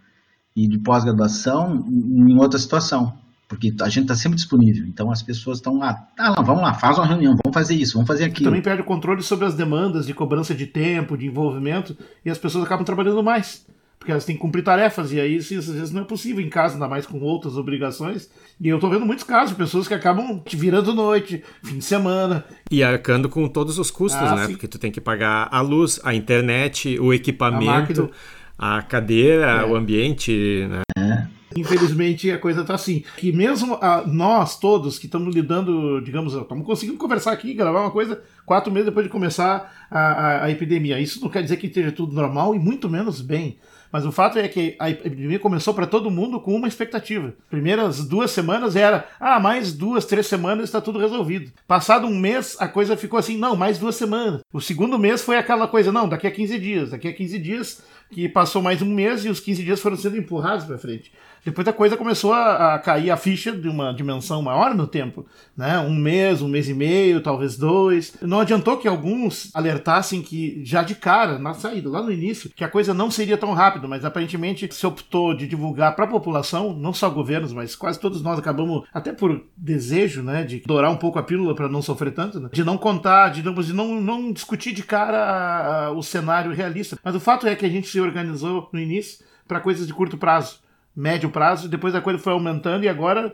e 0.55 0.67
de 0.67 0.79
pós-graduação 0.79 1.85
em 1.87 2.35
outra 2.39 2.57
situação, 2.57 3.15
porque 3.47 3.71
a 3.81 3.89
gente 3.89 4.03
está 4.03 4.15
sempre 4.15 4.37
disponível. 4.37 4.87
Então, 4.87 5.11
as 5.11 5.21
pessoas 5.21 5.59
estão 5.59 5.77
lá, 5.77 5.93
tá 5.93 6.29
lá, 6.29 6.41
vamos 6.41 6.63
lá, 6.63 6.73
faz 6.73 6.97
uma 6.97 7.05
reunião, 7.05 7.35
vamos 7.43 7.53
fazer 7.53 7.75
isso, 7.75 7.93
vamos 7.93 8.07
fazer 8.07 8.23
aquilo. 8.23 8.45
Também 8.45 8.63
perde 8.63 8.81
o 8.81 8.85
controle 8.85 9.21
sobre 9.21 9.45
as 9.45 9.53
demandas 9.53 10.07
de 10.07 10.13
cobrança 10.15 10.55
de 10.55 10.65
tempo, 10.65 11.15
de 11.15 11.27
envolvimento, 11.27 11.95
e 12.25 12.31
as 12.31 12.39
pessoas 12.39 12.65
acabam 12.65 12.83
trabalhando 12.83 13.21
mais 13.21 13.67
porque 13.97 14.11
elas 14.11 14.25
têm 14.25 14.35
que 14.35 14.41
cumprir 14.41 14.63
tarefas, 14.63 15.11
e 15.11 15.19
aí 15.19 15.37
isso, 15.37 15.57
às 15.57 15.67
vezes 15.67 15.91
não 15.91 16.01
é 16.01 16.05
possível 16.05 16.43
em 16.43 16.49
casa, 16.49 16.75
ainda 16.75 16.87
mais 16.87 17.05
com 17.05 17.19
outras 17.19 17.57
obrigações. 17.57 18.29
E 18.59 18.67
eu 18.67 18.79
tô 18.79 18.89
vendo 18.89 19.05
muitos 19.05 19.23
casos 19.23 19.49
de 19.49 19.55
pessoas 19.55 19.87
que 19.87 19.93
acabam 19.93 20.39
te 20.45 20.55
virando 20.55 20.93
noite, 20.93 21.43
fim 21.63 21.79
de 21.79 21.83
semana. 21.83 22.45
E 22.71 22.83
arcando 22.83 23.27
com 23.27 23.47
todos 23.47 23.77
os 23.77 23.91
custos, 23.91 24.21
ah, 24.21 24.35
né? 24.35 24.45
Sim. 24.45 24.53
Porque 24.53 24.67
tu 24.67 24.79
tem 24.79 24.91
que 24.91 25.01
pagar 25.01 25.49
a 25.51 25.61
luz, 25.61 25.99
a 26.03 26.13
internet, 26.13 26.99
o 26.99 27.13
equipamento, 27.13 28.09
a, 28.57 28.77
a 28.77 28.81
cadeira, 28.81 29.45
é. 29.45 29.65
o 29.65 29.75
ambiente, 29.75 30.67
né? 30.69 30.81
É. 30.97 31.37
Infelizmente 31.55 32.29
a 32.31 32.37
coisa 32.37 32.63
tá 32.63 32.75
assim. 32.75 33.03
Que 33.17 33.31
mesmo 33.31 33.75
a, 33.81 34.05
nós 34.05 34.59
todos 34.59 34.99
que 34.99 35.07
estamos 35.07 35.33
lidando, 35.33 36.01
digamos, 36.01 36.33
estamos 36.33 36.65
conseguindo 36.65 36.97
conversar 36.97 37.31
aqui, 37.31 37.53
gravar 37.53 37.81
uma 37.81 37.91
coisa 37.91 38.21
quatro 38.45 38.71
meses 38.71 38.85
depois 38.85 39.05
de 39.05 39.11
começar 39.11 39.87
a, 39.89 39.99
a, 39.99 40.43
a 40.45 40.51
epidemia. 40.51 40.99
Isso 40.99 41.21
não 41.21 41.29
quer 41.29 41.41
dizer 41.41 41.57
que 41.57 41.67
esteja 41.67 41.91
tudo 41.91 42.13
normal 42.13 42.53
e 42.53 42.59
muito 42.59 42.89
menos 42.89 43.21
bem. 43.21 43.57
Mas 43.91 44.05
o 44.05 44.11
fato 44.11 44.37
é 44.37 44.47
que 44.47 44.75
a 44.79 44.89
epidemia 44.89 45.39
começou 45.39 45.73
para 45.73 45.87
todo 45.87 46.11
mundo 46.11 46.39
com 46.39 46.55
uma 46.55 46.67
expectativa. 46.67 47.33
Primeiras 47.49 48.05
duas 48.05 48.31
semanas 48.31 48.75
era, 48.75 49.07
ah, 49.19 49.39
mais 49.39 49.73
duas, 49.73 50.05
três 50.05 50.27
semanas 50.27 50.65
está 50.65 50.81
tudo 50.81 50.99
resolvido. 50.99 51.51
Passado 51.67 52.07
um 52.07 52.17
mês, 52.17 52.57
a 52.59 52.67
coisa 52.67 52.97
ficou 52.97 53.17
assim, 53.17 53.37
não, 53.37 53.55
mais 53.55 53.77
duas 53.77 53.95
semanas. 53.95 54.41
O 54.51 54.61
segundo 54.61 54.99
mês 54.99 55.21
foi 55.21 55.37
aquela 55.37 55.67
coisa, 55.67 55.91
não, 55.91 56.07
daqui 56.07 56.27
a 56.27 56.31
15 56.31 56.59
dias. 56.59 56.89
Daqui 56.91 57.07
a 57.07 57.13
15 57.13 57.39
dias, 57.39 57.83
que 58.11 58.27
passou 58.29 58.61
mais 58.61 58.81
um 58.81 58.93
mês 58.93 59.25
e 59.25 59.29
os 59.29 59.39
15 59.39 59.63
dias 59.63 59.79
foram 59.79 59.97
sendo 59.97 60.17
empurrados 60.17 60.65
para 60.65 60.77
frente. 60.77 61.11
Depois 61.47 61.65
a 61.65 61.71
coisa 61.71 61.95
começou 61.95 62.33
a, 62.33 62.75
a, 62.75 62.79
cair 62.79 63.09
a 63.09 63.15
ficha 63.15 63.53
de 63.53 63.69
uma 63.69 63.93
dimensão 63.93 64.41
maior 64.41 64.75
no 64.75 64.85
tempo, 64.85 65.25
né? 65.55 65.79
Um 65.79 65.95
mês, 65.95 66.41
um 66.41 66.49
mês 66.49 66.67
e 66.67 66.73
meio, 66.73 67.21
talvez 67.21 67.57
dois. 67.57 68.17
Não 68.21 68.41
adiantou 68.41 68.75
que 68.75 68.85
alguns 68.85 69.49
alertassem 69.55 70.21
que 70.21 70.61
já 70.65 70.83
de 70.83 70.93
cara, 70.93 71.39
na 71.39 71.53
saída, 71.53 71.89
lá 71.89 72.03
no 72.03 72.11
início, 72.11 72.49
que 72.53 72.65
a 72.65 72.67
coisa 72.67 72.93
não 72.93 73.09
seria 73.09 73.37
tão 73.37 73.53
rápido, 73.53 73.87
mas 73.87 74.03
aparentemente 74.03 74.67
se 74.69 74.85
optou 74.85 75.33
de 75.33 75.47
divulgar 75.47 75.95
para 75.95 76.03
a 76.03 76.09
população, 76.09 76.73
não 76.73 76.91
só 76.91 77.09
governos, 77.09 77.53
mas 77.53 77.77
quase 77.77 77.97
todos 77.97 78.21
nós 78.21 78.37
acabamos, 78.37 78.85
até 78.93 79.13
por 79.13 79.41
desejo, 79.55 80.21
né, 80.21 80.43
de 80.43 80.59
dourar 80.65 80.91
um 80.91 80.97
pouco 80.97 81.17
a 81.17 81.23
pílula 81.23 81.55
para 81.55 81.69
não 81.69 81.81
sofrer 81.81 82.11
tanto, 82.11 82.41
né? 82.41 82.49
de 82.51 82.65
não 82.65 82.77
contar, 82.77 83.29
de, 83.29 83.41
não, 83.41 83.53
de 83.53 83.71
não, 83.71 84.01
não 84.01 84.33
discutir 84.33 84.73
de 84.73 84.83
cara 84.83 85.17
a, 85.17 85.85
a, 85.85 85.91
o 85.91 86.03
cenário 86.03 86.51
realista. 86.51 86.99
Mas 87.01 87.15
o 87.15 87.21
fato 87.21 87.47
é 87.47 87.55
que 87.55 87.65
a 87.65 87.69
gente 87.69 87.87
se 87.87 88.01
organizou 88.01 88.67
no 88.73 88.79
início 88.81 89.25
para 89.47 89.61
coisas 89.61 89.87
de 89.87 89.93
curto 89.93 90.17
prazo 90.17 90.66
médio 90.97 91.29
prazo, 91.29 91.69
depois 91.69 91.93
a 91.93 92.01
coisa 92.01 92.17
foi 92.17 92.33
aumentando 92.33 92.83
e 92.83 92.89
agora 92.89 93.31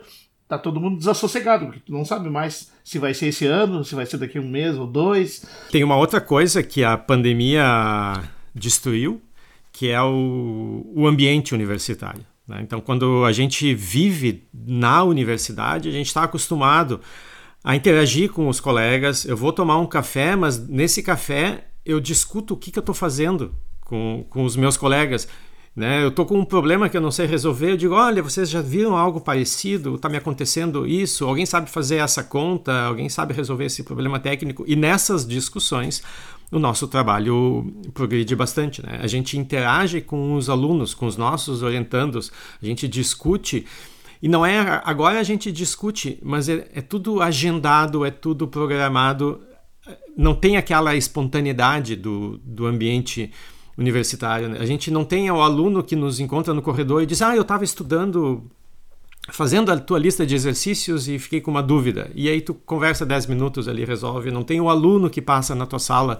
tá 0.49 0.57
todo 0.57 0.81
mundo 0.81 0.97
desassossegado, 0.97 1.65
porque 1.65 1.79
tu 1.79 1.93
não 1.93 2.03
sabe 2.03 2.29
mais 2.29 2.71
se 2.83 2.99
vai 2.99 3.13
ser 3.13 3.27
esse 3.27 3.45
ano, 3.45 3.85
se 3.85 3.95
vai 3.95 4.05
ser 4.05 4.17
daqui 4.17 4.37
a 4.37 4.41
um 4.41 4.47
mês 4.47 4.77
ou 4.77 4.85
dois. 4.85 5.45
Tem 5.71 5.83
uma 5.83 5.95
outra 5.95 6.19
coisa 6.19 6.61
que 6.61 6.83
a 6.83 6.97
pandemia 6.97 8.21
destruiu, 8.53 9.21
que 9.71 9.89
é 9.89 10.01
o, 10.01 10.85
o 10.93 11.07
ambiente 11.07 11.55
universitário. 11.55 12.25
Né? 12.45 12.59
Então, 12.61 12.81
quando 12.81 13.23
a 13.23 13.31
gente 13.31 13.73
vive 13.73 14.45
na 14.53 15.03
universidade, 15.03 15.87
a 15.87 15.91
gente 15.91 16.07
está 16.07 16.23
acostumado 16.23 16.99
a 17.63 17.75
interagir 17.75 18.29
com 18.29 18.49
os 18.49 18.59
colegas. 18.59 19.23
Eu 19.23 19.37
vou 19.37 19.53
tomar 19.53 19.77
um 19.77 19.85
café, 19.85 20.35
mas 20.35 20.67
nesse 20.67 21.01
café 21.01 21.67
eu 21.85 21.99
discuto 21.99 22.53
o 22.53 22.57
que, 22.57 22.71
que 22.71 22.77
eu 22.77 22.81
estou 22.81 22.93
fazendo 22.93 23.55
com, 23.81 24.25
com 24.29 24.43
os 24.43 24.55
meus 24.57 24.75
colegas. 24.75 25.27
Né? 25.75 26.03
Eu 26.03 26.09
estou 26.09 26.25
com 26.25 26.37
um 26.37 26.45
problema 26.45 26.87
que 26.87 26.95
eu 26.95 27.01
não 27.01 27.09
sei 27.09 27.25
resolver. 27.25 27.71
Eu 27.71 27.77
digo: 27.77 27.95
olha, 27.95 28.21
vocês 28.21 28.49
já 28.49 28.61
viram 28.61 28.95
algo 28.95 29.19
parecido? 29.19 29.95
Está 29.95 30.07
me 30.07 30.17
acontecendo 30.17 30.85
isso? 30.85 31.25
Alguém 31.25 31.45
sabe 31.45 31.69
fazer 31.69 31.97
essa 31.97 32.23
conta? 32.23 32.83
Alguém 32.83 33.09
sabe 33.09 33.33
resolver 33.33 33.65
esse 33.65 33.83
problema 33.83 34.19
técnico? 34.19 34.63
E 34.67 34.75
nessas 34.75 35.27
discussões, 35.27 36.03
o 36.51 36.59
nosso 36.59 36.87
trabalho 36.87 37.73
progride 37.93 38.35
bastante. 38.35 38.85
Né? 38.85 38.99
A 39.01 39.07
gente 39.07 39.37
interage 39.37 39.99
com 39.99 40.35
os 40.35 40.47
alunos, 40.47 40.93
com 40.93 41.07
os 41.07 41.17
nossos 41.17 41.63
orientandos, 41.63 42.31
a 42.61 42.65
gente 42.65 42.87
discute. 42.87 43.65
E 44.21 44.27
não 44.27 44.45
é 44.45 44.81
agora 44.85 45.19
a 45.19 45.23
gente 45.23 45.51
discute, 45.51 46.19
mas 46.21 46.47
é, 46.47 46.69
é 46.73 46.81
tudo 46.81 47.19
agendado, 47.19 48.05
é 48.05 48.11
tudo 48.11 48.47
programado. 48.47 49.41
Não 50.15 50.35
tem 50.35 50.55
aquela 50.55 50.95
espontaneidade 50.95 51.95
do, 51.95 52.37
do 52.37 52.67
ambiente 52.67 53.31
universitário. 53.77 54.49
Né? 54.49 54.59
A 54.59 54.65
gente 54.65 54.91
não 54.91 55.03
tem 55.03 55.29
o 55.29 55.41
aluno 55.41 55.83
que 55.83 55.95
nos 55.95 56.19
encontra 56.19 56.53
no 56.53 56.61
corredor 56.61 57.01
e 57.01 57.05
diz: 57.05 57.21
Ah, 57.21 57.35
eu 57.35 57.41
estava 57.41 57.63
estudando, 57.63 58.43
fazendo 59.29 59.71
a 59.71 59.79
tua 59.79 59.99
lista 59.99 60.25
de 60.25 60.35
exercícios 60.35 61.07
e 61.07 61.17
fiquei 61.19 61.41
com 61.41 61.51
uma 61.51 61.63
dúvida. 61.63 62.11
E 62.13 62.29
aí 62.29 62.41
tu 62.41 62.53
conversa 62.53 63.05
10 63.05 63.27
minutos 63.27 63.67
ali, 63.67 63.83
resolve. 63.85 64.31
Não 64.31 64.43
tem 64.43 64.59
o 64.61 64.69
aluno 64.69 65.09
que 65.09 65.21
passa 65.21 65.55
na 65.55 65.65
tua 65.65 65.79
sala 65.79 66.19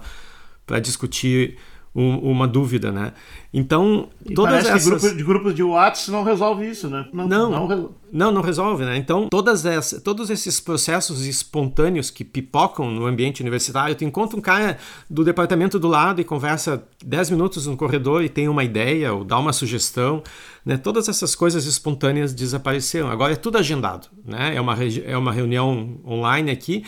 para 0.66 0.78
discutir 0.80 1.58
um, 1.94 2.18
uma 2.18 2.48
dúvida, 2.48 2.90
né? 2.90 3.12
Então, 3.52 4.08
e 4.28 4.34
todas 4.34 4.66
essas... 4.66 4.84
Grupo, 4.84 5.16
de 5.16 5.22
grupos 5.22 5.54
de 5.54 5.62
WhatsApp 5.62 6.10
não 6.10 6.24
resolve 6.24 6.68
isso, 6.68 6.88
né? 6.88 7.06
Não, 7.12 7.28
não, 7.28 7.50
não, 7.50 7.90
não, 8.12 8.32
não 8.32 8.42
resolve, 8.42 8.84
né? 8.84 8.96
Então, 8.96 9.28
todas 9.28 9.64
essas, 9.64 10.02
todos 10.02 10.28
esses 10.28 10.58
processos 10.58 11.24
espontâneos 11.24 12.10
que 12.10 12.24
pipocam 12.24 12.90
no 12.90 13.06
ambiente 13.06 13.40
universitário, 13.42 13.94
tu 13.94 14.04
encontra 14.04 14.36
um 14.36 14.40
cara 14.40 14.76
do 15.08 15.22
departamento 15.22 15.78
do 15.78 15.86
lado 15.86 16.20
e 16.20 16.24
conversa 16.24 16.82
10 17.04 17.30
minutos 17.30 17.66
no 17.68 17.76
corredor 17.76 18.24
e 18.24 18.28
tem 18.28 18.48
uma 18.48 18.64
ideia 18.64 19.12
ou 19.12 19.22
dá 19.22 19.38
uma 19.38 19.52
sugestão, 19.52 20.20
né? 20.66 20.76
Todas 20.76 21.08
essas 21.08 21.36
coisas 21.36 21.64
espontâneas 21.64 22.34
desapareceram. 22.34 23.08
Agora 23.08 23.34
é 23.34 23.36
tudo 23.36 23.56
agendado, 23.56 24.08
né? 24.24 24.56
É 24.56 24.60
uma, 24.60 24.76
é 25.06 25.16
uma 25.16 25.32
reunião 25.32 26.00
online 26.04 26.50
aqui 26.50 26.82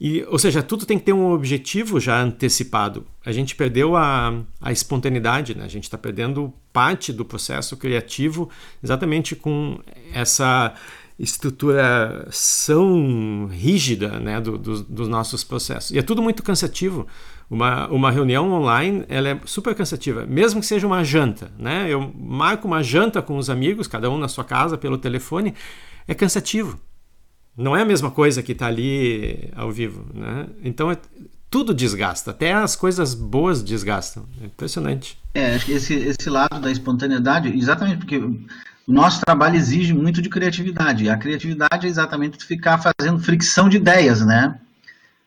e, 0.00 0.22
ou 0.24 0.38
seja, 0.38 0.62
tudo 0.62 0.84
tem 0.84 0.98
que 0.98 1.06
ter 1.06 1.14
um 1.14 1.32
objetivo 1.32 1.98
já 1.98 2.20
antecipado. 2.20 3.06
A 3.24 3.32
gente 3.32 3.56
perdeu 3.56 3.96
a, 3.96 4.42
a 4.60 4.70
espontaneidade, 4.70 5.56
né? 5.56 5.64
a 5.64 5.68
gente 5.68 5.84
está 5.84 5.96
perdendo 5.96 6.52
parte 6.72 7.12
do 7.12 7.24
processo 7.24 7.76
criativo 7.76 8.50
exatamente 8.82 9.34
com 9.34 9.80
essa 10.12 10.74
estruturação 11.18 13.48
rígida 13.50 14.20
né, 14.20 14.38
do, 14.38 14.58
do, 14.58 14.82
dos 14.82 15.08
nossos 15.08 15.42
processos. 15.42 15.92
E 15.92 15.98
é 15.98 16.02
tudo 16.02 16.20
muito 16.20 16.42
cansativo. 16.42 17.06
Uma, 17.48 17.88
uma 17.88 18.10
reunião 18.10 18.52
online 18.52 19.04
ela 19.08 19.28
é 19.28 19.40
super 19.46 19.72
cansativa, 19.74 20.26
mesmo 20.26 20.60
que 20.60 20.66
seja 20.66 20.86
uma 20.86 21.02
janta. 21.02 21.50
Né? 21.58 21.86
Eu 21.88 22.12
marco 22.14 22.68
uma 22.68 22.82
janta 22.82 23.22
com 23.22 23.38
os 23.38 23.48
amigos, 23.48 23.86
cada 23.86 24.10
um 24.10 24.18
na 24.18 24.28
sua 24.28 24.44
casa, 24.44 24.76
pelo 24.76 24.98
telefone, 24.98 25.54
é 26.06 26.14
cansativo. 26.14 26.78
Não 27.56 27.76
é 27.76 27.82
a 27.82 27.86
mesma 27.86 28.10
coisa 28.10 28.42
que 28.42 28.52
está 28.52 28.66
ali 28.66 29.50
ao 29.56 29.72
vivo, 29.72 30.04
né? 30.12 30.46
Então 30.62 30.90
é, 30.90 30.98
tudo 31.48 31.72
desgasta, 31.72 32.32
até 32.32 32.52
as 32.52 32.76
coisas 32.76 33.14
boas 33.14 33.62
desgastam. 33.62 34.26
É 34.42 34.46
impressionante. 34.46 35.16
É, 35.34 35.54
acho 35.54 35.66
que 35.66 35.72
esse, 35.72 35.94
esse 35.94 36.28
lado 36.28 36.60
da 36.60 36.70
espontaneidade, 36.70 37.48
exatamente 37.56 37.98
porque 37.98 38.18
o 38.18 38.92
nosso 38.92 39.20
trabalho 39.20 39.56
exige 39.56 39.94
muito 39.94 40.20
de 40.20 40.28
criatividade. 40.28 41.08
A 41.08 41.16
criatividade 41.16 41.86
é 41.86 41.88
exatamente 41.88 42.44
ficar 42.44 42.78
fazendo 42.78 43.18
fricção 43.18 43.68
de 43.68 43.78
ideias, 43.78 44.24
né? 44.24 44.58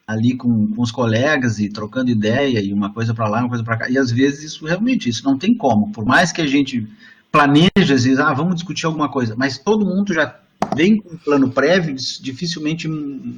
Ali 0.08 0.36
com, 0.36 0.68
com 0.68 0.82
os 0.82 0.92
colegas 0.92 1.60
e 1.60 1.70
trocando 1.70 2.10
ideia 2.10 2.60
e 2.60 2.74
uma 2.74 2.92
coisa 2.92 3.14
para 3.14 3.28
lá, 3.28 3.40
uma 3.40 3.50
coisa 3.50 3.64
para 3.64 3.78
cá. 3.78 3.90
E 3.90 3.98
às 3.98 4.12
vezes 4.12 4.44
isso 4.44 4.66
realmente 4.66 5.10
isso 5.10 5.24
não 5.26 5.38
tem 5.38 5.54
como. 5.54 5.92
Por 5.92 6.06
mais 6.06 6.32
que 6.32 6.42
a 6.42 6.48
gente 6.48 6.88
planeje, 7.32 7.70
às 7.78 8.04
vezes, 8.04 8.20
ah, 8.20 8.34
vamos 8.34 8.56
discutir 8.56 8.86
alguma 8.86 9.10
coisa, 9.10 9.36
mas 9.38 9.58
todo 9.58 9.86
mundo 9.86 10.14
já 10.14 10.40
vem 10.76 10.98
com 10.98 11.14
um 11.14 11.18
plano 11.18 11.50
prévio, 11.50 11.96
dificilmente 12.22 12.88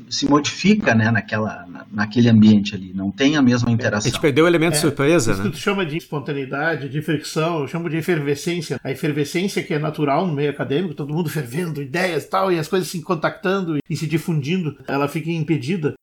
se 0.09 0.27
modifica 0.29 0.93
né, 0.93 1.11
naquela, 1.11 1.65
naquele 1.91 2.29
ambiente 2.29 2.75
ali, 2.75 2.93
não 2.93 3.11
tem 3.11 3.35
a 3.35 3.41
mesma 3.41 3.71
interação. 3.71 4.09
A 4.09 4.11
gente 4.11 4.21
perdeu 4.21 4.45
o 4.45 4.47
elemento 4.47 4.75
é, 4.75 4.79
surpresa, 4.79 5.31
isso 5.31 5.43
né? 5.43 5.49
que 5.49 5.55
tu 5.55 5.61
chama 5.61 5.85
de 5.85 5.97
espontaneidade, 5.97 6.89
de 6.89 7.01
fricção, 7.01 7.61
eu 7.61 7.67
chamo 7.67 7.89
de 7.89 7.97
efervescência. 7.97 8.79
A 8.83 8.91
efervescência 8.91 9.63
que 9.63 9.73
é 9.73 9.79
natural 9.79 10.25
no 10.27 10.33
meio 10.33 10.49
acadêmico, 10.49 10.93
todo 10.93 11.13
mundo 11.13 11.29
fervendo 11.31 11.81
ideias 11.81 12.23
e 12.23 12.29
tal, 12.29 12.51
e 12.51 12.59
as 12.59 12.67
coisas 12.67 12.87
se 12.87 13.01
contactando 13.01 13.77
e 13.89 13.95
se 13.95 14.07
difundindo, 14.07 14.77
ela 14.87 15.07
fica 15.07 15.29
impedida. 15.29 15.93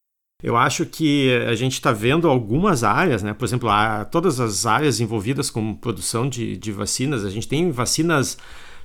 Eu 0.40 0.56
acho 0.56 0.86
que 0.86 1.32
a 1.48 1.54
gente 1.56 1.72
está 1.72 1.90
vendo 1.90 2.28
algumas 2.28 2.84
áreas, 2.84 3.24
né? 3.24 3.34
por 3.34 3.44
exemplo, 3.44 3.68
todas 4.08 4.38
as 4.38 4.66
áreas 4.66 5.00
envolvidas 5.00 5.50
com 5.50 5.74
produção 5.74 6.28
de, 6.28 6.56
de 6.56 6.70
vacinas, 6.70 7.24
a 7.24 7.30
gente 7.30 7.48
tem 7.48 7.72
vacinas 7.72 8.38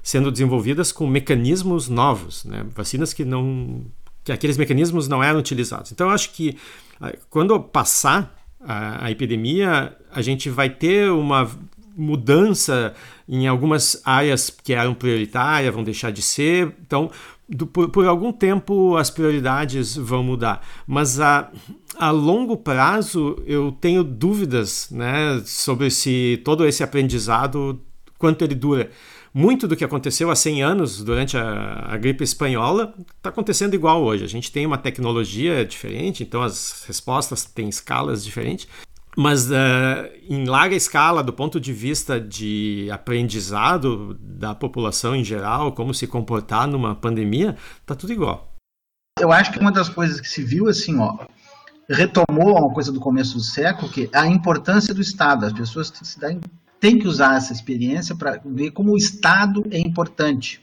sendo 0.03 0.29
desenvolvidas 0.29 0.91
com 0.91 1.07
mecanismos 1.07 1.87
novos, 1.87 2.43
né? 2.43 2.65
vacinas 2.75 3.13
que 3.13 3.23
não 3.23 3.85
que 4.23 4.31
aqueles 4.31 4.57
mecanismos 4.57 5.07
não 5.07 5.21
eram 5.23 5.39
utilizados. 5.39 5.91
Então 5.91 6.09
acho 6.09 6.31
que 6.31 6.57
ah, 7.01 7.13
quando 7.29 7.59
passar 7.59 8.33
a, 8.59 9.05
a 9.05 9.11
epidemia, 9.11 9.95
a 10.11 10.21
gente 10.21 10.49
vai 10.49 10.69
ter 10.69 11.11
uma 11.11 11.49
mudança 11.95 12.93
em 13.27 13.47
algumas 13.47 14.01
áreas 14.05 14.49
que 14.49 14.73
eram 14.73 14.93
prioritárias, 14.93 15.73
vão 15.73 15.83
deixar 15.83 16.11
de 16.11 16.21
ser. 16.21 16.73
Então, 16.85 17.11
do, 17.47 17.67
por, 17.67 17.89
por, 17.89 18.07
algum 18.07 18.31
tempo 18.31 18.95
as 18.95 19.09
prioridades 19.09 19.95
vão 19.95 20.23
mudar. 20.23 20.65
Mas 20.87 21.19
a, 21.19 21.51
a 21.97 22.09
longo 22.09 22.57
prazo 22.57 23.41
eu 23.45 23.75
tenho 23.79 24.03
dúvidas 24.03 24.87
né, 24.89 25.41
sobre 25.45 25.89
se 25.89 26.41
todo 26.43 26.65
esse 26.65 26.83
aprendizado, 26.83 27.79
quanto 28.17 28.43
ele 28.43 28.55
dura 28.55 28.89
muito 29.33 29.67
do 29.67 29.75
que 29.75 29.83
aconteceu 29.83 30.29
há 30.29 30.35
100 30.35 30.63
anos 30.63 31.03
durante 31.03 31.35
a, 31.35 31.87
a 31.87 31.97
gripe 31.97 32.23
espanhola 32.23 32.93
está 33.17 33.29
acontecendo 33.29 33.73
igual 33.73 34.03
hoje. 34.03 34.23
A 34.23 34.27
gente 34.27 34.51
tem 34.51 34.65
uma 34.65 34.77
tecnologia 34.77 35.65
diferente, 35.65 36.21
então 36.21 36.43
as 36.43 36.83
respostas 36.87 37.43
têm 37.43 37.67
escalas 37.67 38.23
diferentes. 38.23 38.67
Mas 39.15 39.49
uh, 39.49 39.53
em 40.27 40.45
larga 40.45 40.75
escala, 40.75 41.23
do 41.23 41.33
ponto 41.33 41.59
de 41.59 41.71
vista 41.71 42.19
de 42.19 42.89
aprendizado 42.91 44.17
da 44.19 44.55
população 44.55 45.15
em 45.15 45.23
geral, 45.23 45.71
como 45.71 45.93
se 45.93 46.07
comportar 46.07 46.67
numa 46.67 46.95
pandemia, 46.95 47.55
tá 47.85 47.95
tudo 47.95 48.13
igual. 48.13 48.53
Eu 49.19 49.31
acho 49.31 49.51
que 49.51 49.59
uma 49.59 49.71
das 49.71 49.89
coisas 49.89 50.19
que 50.19 50.27
se 50.27 50.43
viu 50.43 50.67
assim, 50.67 50.97
ó, 50.99 51.27
retomou 51.87 52.57
uma 52.57 52.73
coisa 52.73 52.91
do 52.91 52.99
começo 52.99 53.35
do 53.35 53.43
século, 53.43 53.91
que 53.91 54.09
é 54.11 54.17
a 54.17 54.27
importância 54.27 54.93
do 54.93 55.01
Estado. 55.01 55.45
As 55.45 55.53
pessoas 55.53 55.91
têm 56.83 56.99
que 56.99 57.07
usar 57.07 57.37
essa 57.37 57.53
experiência 57.53 58.13
para 58.13 58.41
ver 58.43 58.71
como 58.71 58.91
o 58.91 58.97
Estado 58.97 59.63
é 59.71 59.79
importante. 59.79 60.59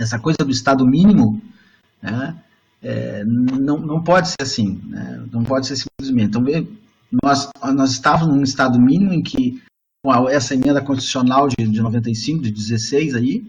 Essa 0.00 0.18
coisa 0.18 0.38
do 0.38 0.50
Estado 0.50 0.86
mínimo, 0.86 1.42
né, 2.00 2.34
é, 2.82 3.22
não, 3.26 3.76
não 3.78 4.02
pode 4.02 4.28
ser 4.28 4.40
assim, 4.40 4.80
né, 4.86 5.22
não 5.30 5.44
pode 5.44 5.66
ser 5.66 5.76
simplesmente. 5.76 6.28
Então, 6.28 6.42
nós, 7.22 7.50
nós 7.74 7.90
estávamos 7.90 8.34
num 8.34 8.42
Estado 8.42 8.80
mínimo 8.80 9.12
em 9.12 9.22
que, 9.22 9.62
com 10.02 10.26
essa 10.30 10.54
emenda 10.54 10.80
constitucional 10.80 11.48
de, 11.48 11.56
de 11.66 11.82
95, 11.82 12.44
de 12.44 12.50
16 12.50 13.14
aí, 13.14 13.44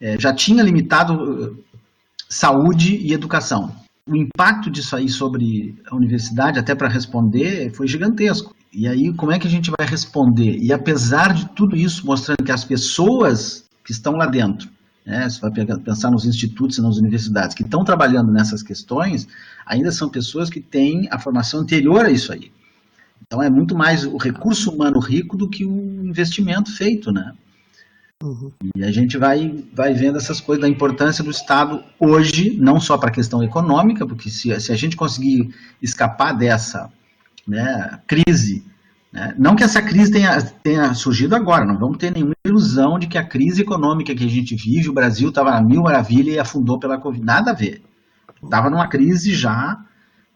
é, 0.00 0.18
já 0.18 0.34
tinha 0.34 0.60
limitado 0.60 1.14
uh, 1.14 1.64
saúde 2.28 2.96
e 2.96 3.12
educação. 3.12 3.72
O 4.08 4.16
impacto 4.16 4.68
disso 4.68 4.96
aí 4.96 5.08
sobre 5.08 5.80
a 5.86 5.94
universidade, 5.94 6.58
até 6.58 6.74
para 6.74 6.88
responder, 6.88 7.70
foi 7.70 7.86
gigantesco. 7.86 8.52
E 8.74 8.88
aí, 8.88 9.14
como 9.14 9.30
é 9.30 9.38
que 9.38 9.46
a 9.46 9.50
gente 9.50 9.70
vai 9.70 9.86
responder? 9.86 10.58
E 10.58 10.72
apesar 10.72 11.32
de 11.32 11.48
tudo 11.50 11.76
isso, 11.76 12.04
mostrando 12.04 12.44
que 12.44 12.50
as 12.50 12.64
pessoas 12.64 13.64
que 13.84 13.92
estão 13.92 14.14
lá 14.14 14.26
dentro, 14.26 14.68
né, 15.06 15.28
você 15.28 15.40
vai 15.40 15.50
pensar 15.78 16.10
nos 16.10 16.26
institutos 16.26 16.78
e 16.78 16.82
nas 16.82 16.96
universidades 16.96 17.54
que 17.54 17.62
estão 17.62 17.84
trabalhando 17.84 18.32
nessas 18.32 18.62
questões, 18.62 19.28
ainda 19.64 19.92
são 19.92 20.08
pessoas 20.08 20.50
que 20.50 20.60
têm 20.60 21.08
a 21.10 21.18
formação 21.18 21.60
anterior 21.60 22.04
a 22.04 22.10
isso 22.10 22.32
aí. 22.32 22.50
Então 23.24 23.40
é 23.40 23.48
muito 23.48 23.76
mais 23.76 24.04
o 24.04 24.16
recurso 24.16 24.70
humano 24.70 24.98
rico 24.98 25.36
do 25.36 25.48
que 25.48 25.64
o 25.64 26.04
investimento 26.04 26.74
feito, 26.74 27.12
né? 27.12 27.32
Uhum. 28.22 28.50
E 28.74 28.82
a 28.82 28.90
gente 28.90 29.18
vai, 29.18 29.64
vai 29.72 29.92
vendo 29.92 30.18
essas 30.18 30.40
coisas 30.40 30.62
da 30.62 30.68
importância 30.68 31.22
do 31.22 31.30
Estado 31.30 31.82
hoje, 32.00 32.56
não 32.58 32.80
só 32.80 32.98
para 32.98 33.10
a 33.10 33.12
questão 33.12 33.42
econômica, 33.42 34.06
porque 34.06 34.30
se, 34.30 34.58
se 34.60 34.72
a 34.72 34.76
gente 34.76 34.96
conseguir 34.96 35.54
escapar 35.80 36.32
dessa 36.32 36.90
né, 37.46 38.00
crise, 38.06 38.64
né, 39.12 39.34
não 39.38 39.54
que 39.54 39.62
essa 39.62 39.80
crise 39.82 40.10
tenha, 40.10 40.40
tenha 40.42 40.94
surgido 40.94 41.34
agora, 41.34 41.64
não 41.64 41.78
vamos 41.78 41.98
ter 41.98 42.12
nenhuma 42.12 42.34
ilusão 42.44 42.98
de 42.98 43.06
que 43.06 43.18
a 43.18 43.24
crise 43.24 43.62
econômica 43.62 44.14
que 44.14 44.24
a 44.24 44.30
gente 44.30 44.54
vive, 44.54 44.88
o 44.88 44.94
Brasil 44.94 45.28
estava 45.28 45.50
na 45.50 45.62
mil 45.62 45.82
maravilha 45.82 46.32
e 46.32 46.38
afundou 46.38 46.78
pela 46.78 46.98
Covid, 46.98 47.24
nada 47.24 47.50
a 47.50 47.54
ver. 47.54 47.82
Estava 48.42 48.68
numa 48.68 48.88
crise 48.88 49.34
já, 49.34 49.78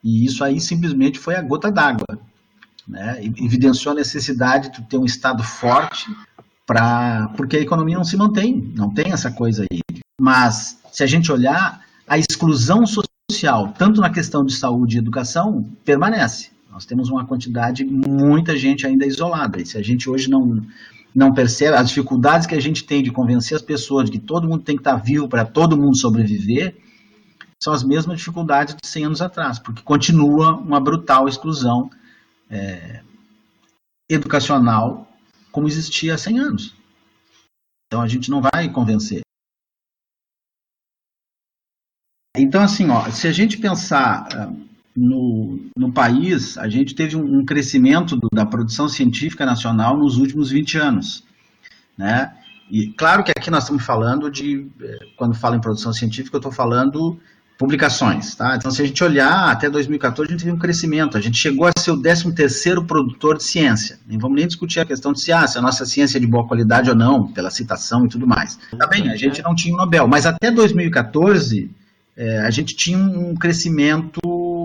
e 0.02 0.24
isso 0.24 0.42
aí 0.42 0.60
simplesmente 0.60 1.18
foi 1.18 1.34
a 1.34 1.42
gota 1.42 1.70
d'água 1.70 2.06
né, 2.88 3.20
evidenciou 3.22 3.92
a 3.92 3.96
necessidade 3.96 4.72
de 4.72 4.82
ter 4.88 4.96
um 4.96 5.04
Estado 5.04 5.42
forte, 5.42 6.06
pra, 6.66 7.28
porque 7.36 7.58
a 7.58 7.60
economia 7.60 7.96
não 7.96 8.04
se 8.04 8.16
mantém, 8.16 8.72
não 8.74 8.92
tem 8.92 9.12
essa 9.12 9.30
coisa 9.30 9.64
aí. 9.70 9.80
Mas, 10.18 10.78
se 10.90 11.02
a 11.04 11.06
gente 11.06 11.30
olhar, 11.30 11.82
a 12.06 12.18
exclusão 12.18 12.84
social, 12.86 13.74
tanto 13.76 14.00
na 14.00 14.10
questão 14.10 14.44
de 14.44 14.54
saúde 14.54 14.96
e 14.96 14.98
educação, 14.98 15.62
permanece. 15.84 16.50
Nós 16.78 16.86
temos 16.86 17.10
uma 17.10 17.26
quantidade, 17.26 17.84
muita 17.84 18.56
gente 18.56 18.86
ainda 18.86 19.04
isolada. 19.04 19.60
E 19.60 19.66
se 19.66 19.76
a 19.76 19.82
gente 19.82 20.08
hoje 20.08 20.30
não, 20.30 20.64
não 21.12 21.34
percebe 21.34 21.76
as 21.76 21.88
dificuldades 21.88 22.46
que 22.46 22.54
a 22.54 22.60
gente 22.60 22.84
tem 22.84 23.02
de 23.02 23.10
convencer 23.10 23.56
as 23.56 23.62
pessoas 23.62 24.08
de 24.08 24.12
que 24.12 24.24
todo 24.24 24.46
mundo 24.46 24.62
tem 24.62 24.76
que 24.76 24.82
estar 24.82 24.94
vivo 24.94 25.28
para 25.28 25.44
todo 25.44 25.76
mundo 25.76 25.98
sobreviver, 25.98 26.76
são 27.60 27.72
as 27.72 27.82
mesmas 27.82 28.18
dificuldades 28.18 28.76
de 28.80 28.86
100 28.86 29.06
anos 29.06 29.20
atrás, 29.20 29.58
porque 29.58 29.82
continua 29.82 30.54
uma 30.54 30.78
brutal 30.78 31.26
exclusão 31.26 31.90
é, 32.48 33.02
educacional 34.08 35.04
como 35.50 35.66
existia 35.66 36.14
há 36.14 36.18
100 36.18 36.38
anos. 36.38 36.74
Então 37.88 38.00
a 38.00 38.06
gente 38.06 38.30
não 38.30 38.40
vai 38.40 38.70
convencer. 38.70 39.22
Então, 42.36 42.62
assim, 42.62 42.88
ó, 42.88 43.10
se 43.10 43.26
a 43.26 43.32
gente 43.32 43.58
pensar 43.58 44.28
ah, 44.32 44.68
no, 44.98 45.60
no 45.76 45.92
país, 45.92 46.58
a 46.58 46.68
gente 46.68 46.94
teve 46.94 47.16
um, 47.16 47.44
crescimento 47.44 48.16
do, 48.16 48.28
da 48.32 48.44
produção 48.44 48.88
científica 48.88 49.46
nacional 49.46 49.96
nos 49.96 50.16
últimos 50.16 50.50
20 50.50 50.76
anos. 50.78 51.24
Né? 51.96 52.32
E 52.70 52.88
claro 52.88 53.22
que 53.22 53.30
aqui 53.30 53.50
nós 53.50 53.62
estamos 53.62 53.84
falando 53.84 54.30
de, 54.30 54.66
eh, 54.82 54.98
quando 55.16 55.34
falo 55.34 55.54
em 55.54 55.60
produção 55.60 55.92
científica, 55.92 56.36
eu 56.36 56.38
estou 56.38 56.52
falando 56.52 57.18
publicações. 57.56 58.34
Tá? 58.34 58.56
Então, 58.56 58.70
se 58.70 58.82
a 58.82 58.86
gente 58.86 59.02
olhar 59.02 59.50
até 59.50 59.70
2014, 59.70 60.28
a 60.28 60.32
gente 60.32 60.44
teve 60.44 60.54
um 60.54 60.58
crescimento. 60.58 61.16
A 61.16 61.20
gente 61.20 61.38
chegou 61.38 61.66
a 61.66 61.72
ser 61.78 61.92
o 61.92 62.02
13º 62.02 62.86
produtor 62.86 63.36
de 63.36 63.44
ciência. 63.44 63.98
Nem 64.06 64.18
vamos 64.18 64.36
nem 64.36 64.46
discutir 64.46 64.80
a 64.80 64.84
questão 64.84 65.12
de 65.12 65.20
se, 65.20 65.32
ah, 65.32 65.46
se 65.46 65.58
a 65.58 65.62
nossa 65.62 65.86
ciência 65.86 66.18
é 66.18 66.20
de 66.20 66.26
boa 66.26 66.46
qualidade 66.46 66.90
ou 66.90 66.96
não, 66.96 67.32
pela 67.32 67.50
citação 67.50 68.04
e 68.04 68.08
tudo 68.08 68.26
mais. 68.26 68.58
Tá 68.76 68.86
bem, 68.86 69.10
a 69.10 69.16
gente 69.16 69.42
não 69.42 69.54
tinha 69.54 69.74
o 69.74 69.78
Nobel, 69.78 70.06
mas 70.06 70.26
até 70.26 70.50
2014 70.50 71.70
é, 72.16 72.40
a 72.40 72.50
gente 72.50 72.74
tinha 72.74 72.98
um 72.98 73.34
crescimento 73.34 74.20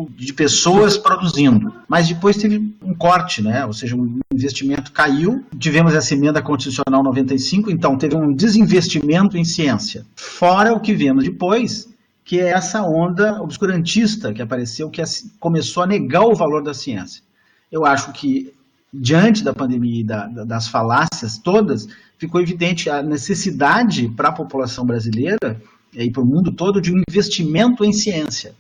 de 0.10 0.34
pessoas 0.34 0.98
produzindo, 0.98 1.74
mas 1.88 2.08
depois 2.08 2.38
teve 2.38 2.76
um 2.82 2.94
corte, 2.94 3.42
né? 3.42 3.66
Ou 3.66 3.74
seja, 3.74 3.96
o 3.96 4.20
investimento 4.34 4.92
caiu. 4.92 5.44
Tivemos 5.58 5.94
essa 5.94 6.14
emenda 6.14 6.42
constitucional 6.42 7.04
95, 7.04 7.72
então 7.72 7.98
teve 7.98 8.16
um 8.16 8.34
desinvestimento 8.34 9.38
em 9.38 9.44
ciência. 9.44 10.06
Fora 10.16 10.74
o 10.74 10.80
que 10.80 10.94
vemos 10.94 11.24
depois, 11.24 11.90
que 12.24 12.40
é 12.40 12.50
essa 12.50 12.82
onda 12.82 13.42
obscurantista 13.42 14.34
que 14.34 14.42
apareceu, 14.42 14.90
que 14.90 15.02
começou 15.40 15.84
a 15.84 15.88
negar 15.88 16.24
o 16.24 16.36
valor 16.36 16.64
da 16.64 16.74
ciência. 16.74 17.22
Eu 17.72 17.86
acho 17.86 18.12
que, 18.14 18.54
diante 18.94 19.44
da 19.44 19.54
pandemia 19.54 20.02
e 20.02 20.04
da, 20.04 20.28
das 20.28 20.68
falácias 20.68 21.38
todas, 21.38 21.88
ficou 22.18 22.40
evidente 22.42 22.90
a 22.90 23.02
necessidade 23.02 24.08
para 24.10 24.30
a 24.30 24.34
população 24.34 24.86
brasileira 24.86 25.62
e 25.94 26.10
para 26.10 26.24
o 26.24 26.26
mundo 26.26 26.52
todo 26.52 26.82
de 26.82 26.94
um 26.94 27.02
investimento 27.10 27.84
em 27.84 27.92
ciência 27.92 28.56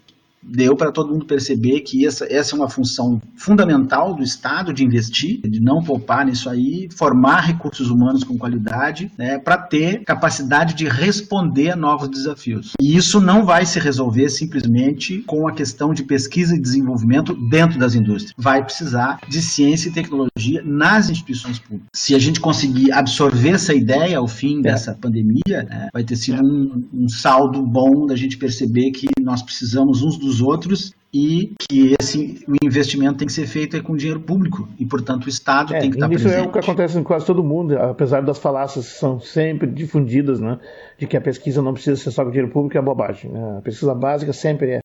deu 0.45 0.75
para 0.75 0.91
todo 0.91 1.12
mundo 1.12 1.25
perceber 1.25 1.82
que 1.82 2.06
essa, 2.06 2.25
essa 2.29 2.56
é 2.56 2.60
uma 2.60 2.69
função 2.69 3.21
fundamental 3.36 4.13
do 4.13 4.23
Estado 4.23 4.73
de 4.73 4.84
investir, 4.84 5.41
de 5.41 5.60
não 5.60 5.82
poupar 5.82 6.25
nisso 6.25 6.49
aí, 6.49 6.88
formar 6.95 7.41
recursos 7.41 7.89
humanos 7.89 8.23
com 8.23 8.38
qualidade, 8.38 9.12
né, 9.17 9.38
para 9.38 9.58
ter 9.58 10.03
capacidade 10.03 10.73
de 10.73 10.88
responder 10.88 11.71
a 11.71 11.75
novos 11.75 12.10
desafios. 12.10 12.73
E 12.82 12.95
isso 12.95 13.19
não 13.19 13.45
vai 13.45 13.65
se 13.65 13.79
resolver 13.79 14.29
simplesmente 14.29 15.19
com 15.21 15.47
a 15.47 15.53
questão 15.53 15.93
de 15.93 16.03
pesquisa 16.03 16.56
e 16.56 16.62
desenvolvimento 16.62 17.34
dentro 17.49 17.79
das 17.79 17.95
indústrias. 17.95 18.34
Vai 18.38 18.63
precisar 18.63 19.19
de 19.27 19.41
ciência 19.41 19.89
e 19.89 19.93
tecnologia 19.93 20.62
nas 20.65 21.10
instituições 21.10 21.60
públicas. 21.60 21.88
Se 21.93 22.15
a 22.15 22.19
gente 22.19 22.39
conseguir 22.39 22.91
absorver 22.91 23.49
essa 23.49 23.73
ideia 23.73 24.17
ao 24.17 24.27
fim 24.27 24.60
é. 24.60 24.62
dessa 24.63 24.93
pandemia, 24.93 25.63
né, 25.69 25.89
vai 25.93 26.03
ter 26.03 26.15
sido 26.15 26.41
um, 26.43 26.84
um 26.93 27.08
saldo 27.08 27.62
bom 27.65 28.06
da 28.06 28.15
gente 28.15 28.38
perceber 28.38 28.91
que 28.91 29.08
nós 29.21 29.41
precisamos 29.41 30.01
uns 30.01 30.17
dos 30.17 30.33
dos 30.34 30.41
outros 30.41 30.93
e 31.13 31.54
que 31.60 31.96
esse 32.00 32.43
o 32.48 32.56
investimento 32.65 33.19
tem 33.19 33.28
que 33.28 33.34
ser 33.34 33.46
feito 33.46 33.82
com 33.84 33.96
dinheiro 33.96 34.19
público 34.19 34.67
e 34.80 34.86
portanto 34.86 35.26
o 35.26 35.30
Estado 35.30 35.74
é, 35.74 35.80
tem 35.80 35.91
que 35.91 35.98
estar 35.98 36.12
isso 36.12 36.24
presente. 36.24 36.39
Isso 36.39 36.46
é 36.46 36.50
o 36.50 36.52
que 36.52 36.60
acontece 36.60 36.98
em 36.98 37.04
quase 37.04 37.26
todo 37.26 37.43
mundo, 37.43 37.78
apesar 37.78 38.22
das 38.22 38.39
falácias 38.39 38.91
que 38.91 39.00
são 39.00 39.19
sempre 39.19 39.67
difundidas, 39.67 40.39
né, 40.39 40.60
de 40.98 41.06
que 41.06 41.15
a 41.15 41.22
pesquisa 41.22 41.62
não 41.62 41.74
precisa 41.74 41.96
ser 41.96 42.12
só 42.12 42.24
com 42.24 42.32
dinheiro 42.32 42.52
público 42.52 42.78
é 42.78 42.82
bobagem. 42.82 43.32
Né? 43.32 43.58
A 43.60 43.62
pesquisa 43.62 43.93
básica 43.93 44.34
sempre 44.34 44.72
é. 44.72 44.80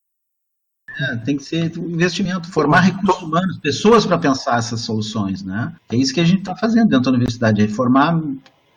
é 0.99 1.15
tem 1.17 1.37
que 1.37 1.43
ser 1.43 1.75
investimento, 1.77 2.51
formar 2.51 2.81
recursos 2.81 3.23
humanos, 3.23 3.57
pessoas 3.57 4.05
para 4.05 4.19
pensar 4.19 4.59
essas 4.59 4.81
soluções, 4.81 5.43
né? 5.43 5.73
É 5.91 5.95
isso 5.95 6.13
que 6.13 6.19
a 6.19 6.25
gente 6.25 6.39
está 6.39 6.55
fazendo 6.55 6.89
dentro 6.89 7.05
da 7.05 7.17
universidade, 7.17 7.63
é 7.63 7.67
formar 7.67 8.21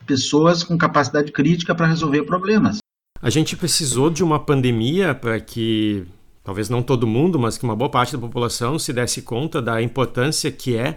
pessoas 0.07 0.65
com 0.65 0.79
capacidade 0.79 1.31
crítica 1.31 1.75
para 1.75 1.87
resolver 1.87 2.23
problemas. 2.23 2.79
A 3.21 3.31
gente 3.31 3.57
precisou 3.57 4.11
de 4.11 4.25
uma 4.25 4.41
pandemia 4.41 5.15
para 5.15 5.39
que 5.39 6.05
talvez 6.45 6.69
não 6.69 6.83
todo 6.83 7.07
mundo, 7.07 7.39
mas 7.39 7.57
que 7.57 7.65
uma 7.65 7.77
boa 7.77 7.91
parte 7.91 8.13
da 8.13 8.19
população 8.19 8.79
se 8.79 8.93
desse 8.93 9.23
conta 9.23 9.63
da 9.63 9.81
importância 9.81 10.51
que 10.51 10.77
é 10.77 10.97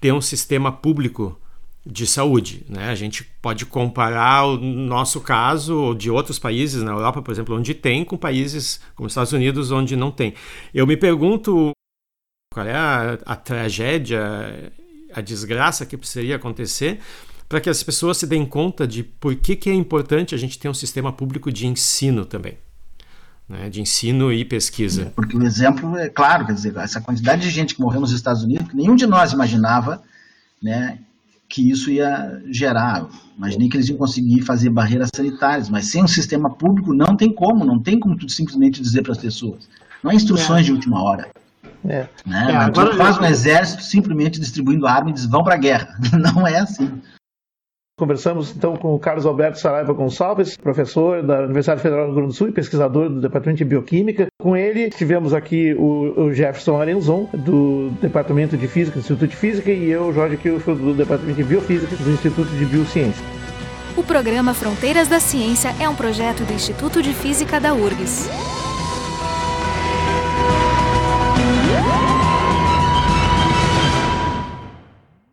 ter 0.00 0.12
um 0.12 0.20
sistema 0.20 0.72
público 0.72 1.38
de 1.84 2.06
saúde. 2.06 2.64
Né? 2.68 2.88
A 2.90 2.94
gente 2.94 3.24
pode 3.40 3.64
comparar 3.66 4.46
o 4.46 4.56
nosso 4.58 5.20
caso 5.20 5.94
de 5.94 6.10
outros 6.10 6.38
países 6.38 6.82
na 6.82 6.92
Europa, 6.92 7.22
por 7.22 7.30
exemplo, 7.30 7.56
onde 7.56 7.74
tem, 7.74 8.04
com 8.04 8.16
países 8.16 8.80
como 8.94 9.06
os 9.06 9.12
Estados 9.12 9.32
Unidos, 9.32 9.70
onde 9.70 9.96
não 9.96 10.10
tem. 10.10 10.34
Eu 10.74 10.86
me 10.86 10.96
pergunto 10.96 11.70
qual 12.52 12.66
é 12.66 12.74
a, 12.74 13.18
a 13.24 13.36
tragédia, 13.36 14.72
a 15.12 15.20
desgraça 15.20 15.86
que 15.86 15.96
precisaria 15.96 16.36
acontecer 16.36 17.00
para 17.48 17.60
que 17.60 17.70
as 17.70 17.82
pessoas 17.82 18.18
se 18.18 18.26
deem 18.26 18.46
conta 18.46 18.86
de 18.86 19.02
por 19.02 19.34
que, 19.34 19.56
que 19.56 19.70
é 19.70 19.74
importante 19.74 20.34
a 20.34 20.38
gente 20.38 20.58
ter 20.58 20.68
um 20.68 20.74
sistema 20.74 21.12
público 21.12 21.50
de 21.50 21.66
ensino 21.66 22.24
também 22.24 22.58
né, 23.50 23.68
de 23.68 23.80
ensino 23.80 24.32
e 24.32 24.44
pesquisa. 24.44 25.12
Porque 25.16 25.36
o 25.36 25.42
exemplo 25.42 25.96
é 25.96 26.08
claro, 26.08 26.46
quer 26.46 26.52
dizer, 26.52 26.76
essa 26.76 27.00
quantidade 27.00 27.42
de 27.42 27.50
gente 27.50 27.74
que 27.74 27.80
morreu 27.80 28.00
nos 28.00 28.12
Estados 28.12 28.44
Unidos, 28.44 28.72
nenhum 28.72 28.94
de 28.94 29.06
nós 29.06 29.32
imaginava 29.32 30.00
né, 30.62 30.98
que 31.48 31.68
isso 31.68 31.90
ia 31.90 32.40
gerar. 32.48 33.08
Imaginei 33.36 33.68
que 33.68 33.76
eles 33.76 33.88
iam 33.88 33.98
conseguir 33.98 34.42
fazer 34.42 34.70
barreiras 34.70 35.10
sanitárias, 35.12 35.68
mas 35.68 35.86
sem 35.86 36.04
um 36.04 36.08
sistema 36.08 36.48
público 36.48 36.94
não 36.94 37.16
tem 37.16 37.34
como, 37.34 37.64
não 37.64 37.82
tem 37.82 37.98
como 37.98 38.16
tu 38.16 38.28
simplesmente 38.28 38.80
dizer 38.80 39.02
para 39.02 39.12
as 39.12 39.18
pessoas. 39.18 39.68
Não 40.02 40.12
é 40.12 40.14
instruções 40.14 40.60
é. 40.60 40.64
de 40.66 40.72
última 40.72 41.02
hora. 41.02 41.28
É. 41.84 42.06
Né? 42.24 42.52
É, 42.52 42.56
agora... 42.56 42.94
faz 42.94 43.18
um 43.18 43.24
exército 43.24 43.82
simplesmente 43.82 44.38
distribuindo 44.38 44.86
armas 44.86 45.10
e 45.10 45.14
diz 45.14 45.26
vão 45.26 45.42
para 45.42 45.54
a 45.54 45.58
guerra. 45.58 45.98
Não 46.12 46.46
é 46.46 46.60
assim. 46.60 47.00
Conversamos 48.00 48.56
então 48.56 48.76
com 48.76 48.94
o 48.94 48.98
Carlos 48.98 49.26
Alberto 49.26 49.60
Saraiva 49.60 49.92
Gonçalves, 49.92 50.56
professor 50.56 51.22
da 51.22 51.40
Universidade 51.40 51.82
Federal 51.82 52.06
do 52.06 52.12
Rio 52.12 52.14
Grande 52.14 52.32
do 52.32 52.34
Sul 52.34 52.48
e 52.48 52.52
pesquisador 52.52 53.10
do 53.10 53.20
Departamento 53.20 53.58
de 53.58 53.64
Bioquímica. 53.66 54.28
Com 54.40 54.56
ele 54.56 54.88
tivemos 54.88 55.34
aqui 55.34 55.74
o, 55.74 56.32
Jefferson 56.32 56.80
Arenzon, 56.80 57.28
do 57.34 57.90
Departamento 58.00 58.56
de 58.56 58.66
Física 58.66 58.94
do 58.94 59.00
Instituto 59.00 59.28
de 59.28 59.36
Física, 59.36 59.70
e 59.70 59.90
eu, 59.90 60.14
Jorge 60.14 60.38
Kilfield, 60.38 60.80
do 60.80 60.94
Departamento 60.94 61.36
de 61.36 61.44
Biofísica 61.44 61.94
do 61.94 62.10
Instituto 62.10 62.48
de 62.48 62.64
Biociência. 62.64 63.22
O 63.94 64.02
programa 64.02 64.54
Fronteiras 64.54 65.06
da 65.06 65.20
Ciência 65.20 65.74
é 65.78 65.86
um 65.86 65.94
projeto 65.94 66.42
do 66.42 66.54
Instituto 66.54 67.02
de 67.02 67.12
Física 67.12 67.60
da 67.60 67.74
URGS. 67.74 68.59